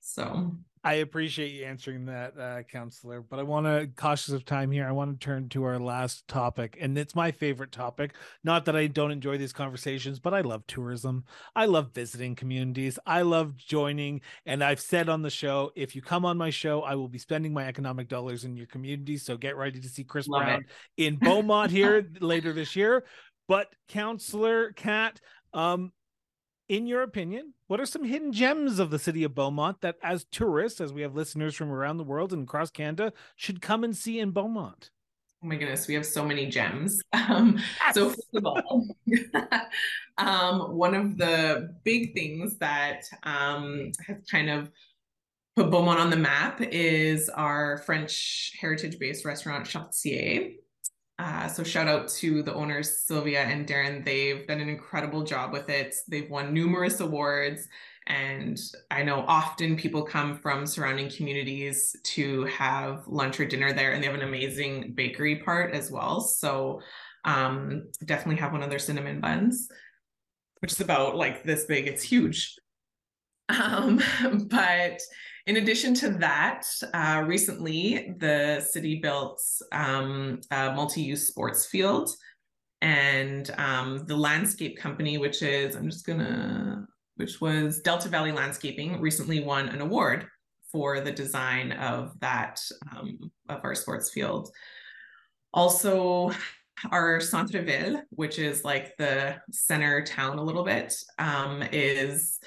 [0.00, 3.20] So I appreciate you answering that, uh, councillor.
[3.20, 6.26] But I want to, cautious of time here, I want to turn to our last
[6.28, 8.14] topic, and it's my favorite topic.
[8.44, 11.24] Not that I don't enjoy these conversations, but I love tourism.
[11.56, 12.98] I love visiting communities.
[13.06, 16.82] I love joining, and I've said on the show, if you come on my show,
[16.82, 19.16] I will be spending my economic dollars in your community.
[19.16, 20.60] So get ready to see Chris love Brown
[20.96, 21.04] it.
[21.04, 23.04] in Beaumont here later this year.
[23.48, 25.20] But councillor Kat,
[25.54, 25.92] um,
[26.68, 30.24] in your opinion, what are some hidden gems of the city of Beaumont that, as
[30.30, 33.96] tourists, as we have listeners from around the world and across Canada, should come and
[33.96, 34.90] see in Beaumont?
[35.42, 37.00] Oh my goodness, we have so many gems.
[37.28, 37.94] Um, yes.
[37.94, 38.86] So, first of all,
[40.18, 44.70] um, one of the big things that um, has kind of
[45.56, 50.52] put Beaumont on the map is our French heritage based restaurant Chartier.
[51.18, 54.04] Uh, so shout out to the owners Sylvia and Darren.
[54.04, 55.96] They've done an incredible job with it.
[56.06, 57.66] They've won numerous awards,
[58.06, 58.58] And
[58.90, 64.02] I know often people come from surrounding communities to have lunch or dinner there, and
[64.02, 66.20] they have an amazing bakery part as well.
[66.20, 66.80] So
[67.24, 69.68] um, definitely have one of their cinnamon buns,
[70.60, 71.86] which is about like this big.
[71.86, 72.54] It's huge.
[73.50, 73.98] Um,
[74.50, 75.00] but
[75.48, 79.40] in addition to that, uh, recently the city built
[79.72, 82.10] um, a multi-use sports field,
[82.82, 86.86] and um, the landscape company, which is I'm just gonna,
[87.16, 90.26] which was Delta Valley Landscaping, recently won an award
[90.70, 92.60] for the design of that
[92.94, 93.18] um,
[93.48, 94.50] of our sports field.
[95.54, 96.30] Also,
[96.92, 102.38] our centre ville, which is like the center town a little bit, um, is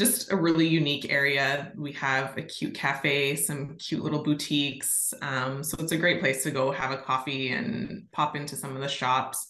[0.00, 1.72] just a really unique area.
[1.76, 5.12] We have a cute cafe, some cute little boutiques.
[5.20, 8.74] Um, so it's a great place to go have a coffee and pop into some
[8.74, 9.46] of the shops.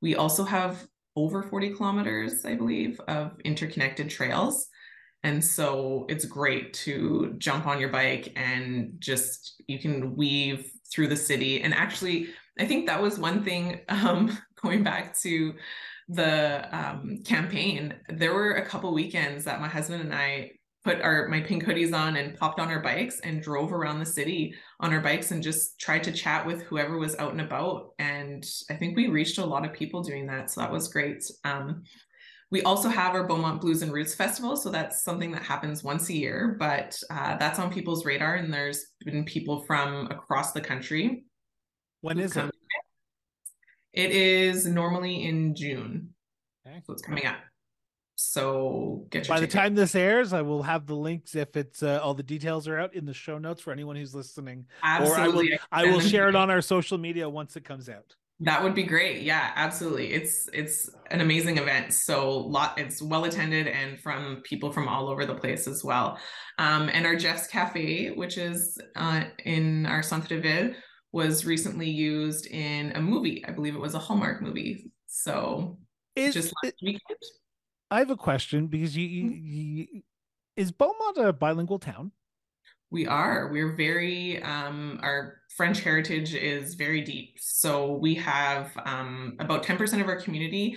[0.00, 0.86] We also have
[1.16, 4.68] over 40 kilometers, I believe, of interconnected trails.
[5.24, 11.08] And so it's great to jump on your bike and just you can weave through
[11.08, 11.60] the city.
[11.62, 15.54] And actually, I think that was one thing um, going back to
[16.08, 17.94] the um, campaign.
[18.08, 20.52] There were a couple weekends that my husband and I
[20.84, 24.06] put our my pink hoodies on and popped on our bikes and drove around the
[24.06, 27.90] city on our bikes and just tried to chat with whoever was out and about.
[27.98, 31.22] And I think we reached a lot of people doing that, so that was great.
[31.44, 31.82] Um,
[32.50, 34.56] we also have our Beaumont Blues and Roots Festival.
[34.56, 38.36] So that's something that happens once a year, but uh, that's on people's radar.
[38.36, 41.24] And there's been people from across the country.
[42.00, 42.50] When is it?
[43.98, 46.10] It is normally in June.
[46.64, 46.80] Okay.
[46.86, 47.34] So it's coming up.
[48.14, 49.50] So get by ticket.
[49.50, 52.68] the time this airs, I will have the links if it's uh, all the details
[52.68, 54.66] are out in the show notes for anyone who's listening.
[54.84, 55.52] Absolutely.
[55.52, 58.14] Or I will, I will share it on our social media once it comes out.
[58.40, 59.22] That would be great.
[59.22, 60.12] Yeah, absolutely.
[60.12, 61.92] It's it's an amazing event.
[61.92, 66.18] So lot it's well attended and from people from all over the place as well.
[66.58, 70.72] Um, and our Jeff's Cafe, which is uh, in our Centre Ville,
[71.12, 73.44] was recently used in a movie.
[73.46, 74.90] I believe it was a Hallmark movie.
[75.06, 75.78] So
[76.16, 77.18] is, just last weekend.
[77.90, 79.46] I have a question because you, you, mm-hmm.
[79.46, 80.02] you
[80.56, 82.12] is Beaumont a bilingual town?
[82.90, 83.48] We are.
[83.52, 87.36] We're very um, our French heritage is very deep.
[87.38, 90.76] So we have um, about 10% of our community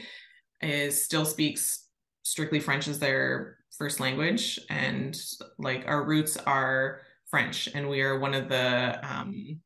[0.61, 1.87] is still speaks
[2.23, 4.59] strictly French as their first language.
[4.69, 5.17] And
[5.57, 9.61] like our roots are French and we are one of the um,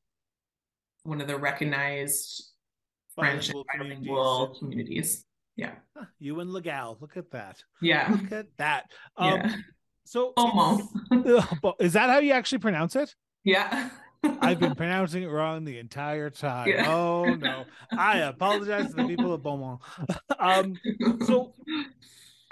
[1.05, 2.51] one of the recognized
[3.13, 5.25] French and bilingual communities.
[5.55, 5.75] Yeah.
[6.19, 6.97] You and Legal.
[6.99, 7.63] Look at that.
[7.81, 8.09] Yeah.
[8.11, 8.91] Look at that.
[9.15, 9.55] Um, yeah.
[10.03, 10.89] So almost
[11.79, 13.15] is that how you actually pronounce it?
[13.43, 13.89] Yeah.
[14.41, 16.67] I've been pronouncing it wrong the entire time.
[16.67, 16.91] Yeah.
[16.91, 17.65] Oh no.
[17.91, 19.81] I apologize to the people of Beaumont.
[20.39, 20.77] um
[21.25, 21.53] so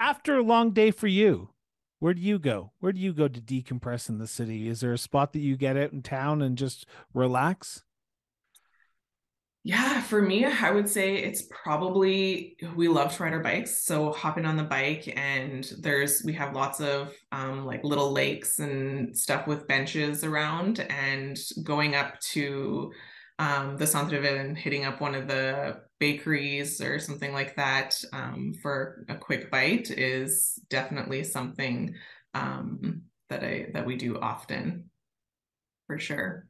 [0.00, 1.50] after a long day for you,
[1.98, 2.72] where do you go?
[2.78, 4.68] Where do you go to decompress in the city?
[4.68, 7.82] Is there a spot that you get out in town and just relax?
[9.66, 13.82] Yeah, for me, I would say it's probably we love to ride our bikes.
[13.82, 18.58] So hopping on the bike and there's we have lots of um, like little lakes
[18.58, 22.92] and stuff with benches around and going up to
[23.38, 27.98] um, the Centre Ville and hitting up one of the bakeries or something like that
[28.12, 31.94] um, for a quick bite is definitely something
[32.34, 34.90] um, that I that we do often
[35.86, 36.46] for sure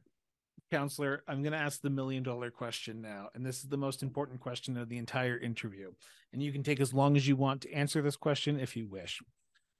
[0.71, 3.29] councillor, I'm going to ask the million dollar question now.
[3.33, 5.91] And this is the most important question of the entire interview.
[6.33, 8.87] And you can take as long as you want to answer this question if you
[8.87, 9.21] wish.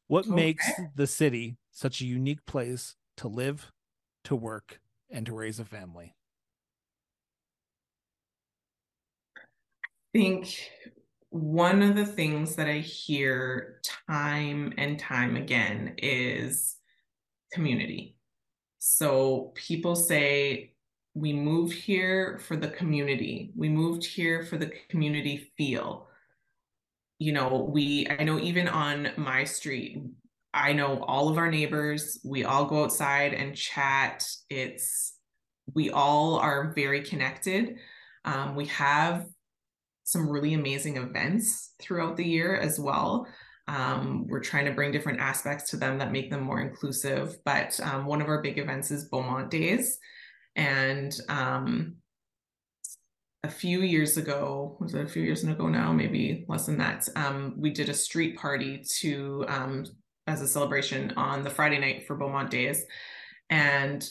[0.07, 0.35] What okay.
[0.35, 3.71] makes the city such a unique place to live,
[4.25, 4.79] to work,
[5.09, 6.15] and to raise a family?
[9.37, 9.41] I
[10.13, 10.71] think
[11.29, 16.77] one of the things that I hear time and time again is
[17.51, 18.15] community.
[18.79, 20.74] So people say,
[21.15, 23.51] we moved here for the community.
[23.55, 26.07] We moved here for the community feel.
[27.19, 30.03] You know, we, I know even on my street,
[30.53, 32.19] I know all of our neighbors.
[32.25, 34.27] We all go outside and chat.
[34.49, 35.15] It's,
[35.73, 37.77] we all are very connected.
[38.25, 39.25] Um, we have
[40.03, 43.25] some really amazing events throughout the year as well.
[43.69, 47.37] Um, we're trying to bring different aspects to them that make them more inclusive.
[47.45, 49.97] But um, one of our big events is Beaumont Days.
[50.55, 51.95] And um,
[53.43, 57.07] a few years ago, was it a few years ago now, maybe less than that,
[57.15, 59.85] um, we did a street party to um,
[60.27, 62.83] as a celebration on the Friday night for Beaumont Days.
[63.49, 64.07] And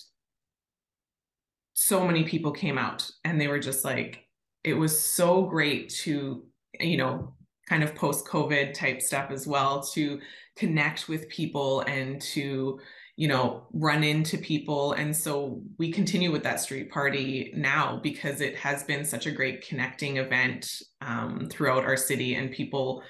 [1.72, 4.24] so many people came out and they were just like,
[4.62, 6.45] it was so great to,
[6.78, 7.34] you know,
[7.68, 10.20] kind of post COVID type stuff as well to
[10.57, 12.78] connect with people and to
[13.16, 14.92] you know run into people.
[14.92, 19.32] And so we continue with that street party now because it has been such a
[19.32, 22.34] great connecting event um, throughout our city.
[22.34, 23.02] And people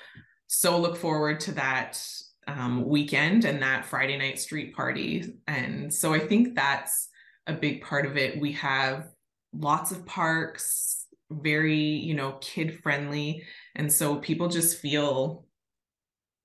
[0.47, 2.01] so look forward to that
[2.47, 5.35] um, weekend and that friday night street party.
[5.47, 7.09] And so i think that's
[7.47, 8.41] a big part of it.
[8.41, 9.09] We have
[9.53, 13.43] lots of parks very you know kid friendly
[13.77, 15.47] and so people just feel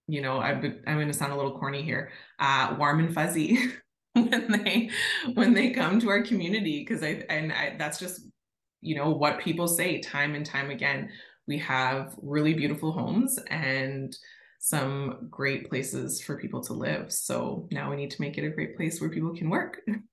[0.09, 3.59] you know I'm, I'm going to sound a little corny here uh, warm and fuzzy
[4.13, 4.89] when they
[5.33, 8.21] when they come to our community because i and I, that's just
[8.81, 11.09] you know what people say time and time again.
[11.47, 14.15] We have really beautiful homes and
[14.59, 17.11] some great places for people to live.
[17.11, 19.79] So now we need to make it a great place where people can work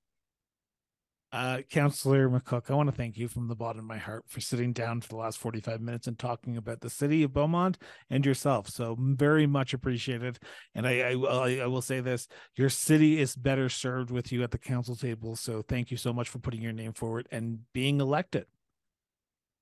[1.37, 4.41] Uh, Councillor McCook, I want to thank you from the bottom of my heart for
[4.41, 7.77] sitting down for the last 45 minutes and talking about the city of Beaumont
[8.09, 8.71] and yourself.
[8.71, 10.39] So very much appreciated.
[10.75, 14.51] And I, I, I will say this, your city is better served with you at
[14.51, 15.37] the council table.
[15.37, 18.47] So thank you so much for putting your name forward and being elected.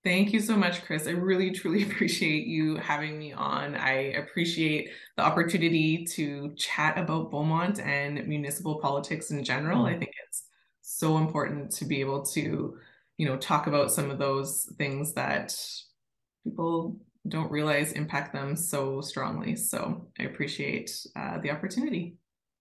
[0.04, 1.08] Thank you so much, Chris.
[1.08, 3.74] I really, truly appreciate you having me on.
[3.74, 9.86] I appreciate the opportunity to chat about Beaumont and municipal politics in general.
[9.86, 10.44] I think it's
[10.86, 12.76] so important to be able to
[13.16, 15.56] you know talk about some of those things that
[16.44, 22.16] people don't realize impact them so strongly so i appreciate uh, the opportunity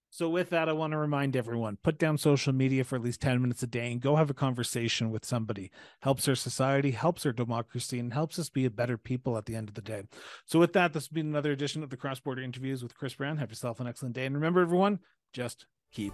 [0.10, 3.20] so with that, I want to remind everyone, put down social media for at least
[3.22, 5.72] 10 minutes a day and go have a conversation with somebody.
[6.02, 9.56] Helps our society, helps our democracy, and helps us be a better people at the
[9.56, 10.04] end of the day.
[10.46, 13.16] So with that, this has been another edition of the Cross Border Interviews with Chris
[13.16, 13.38] Brown.
[13.38, 14.28] Have yourself an excellent day.
[14.28, 15.00] And remember, everyone,
[15.34, 16.14] just keep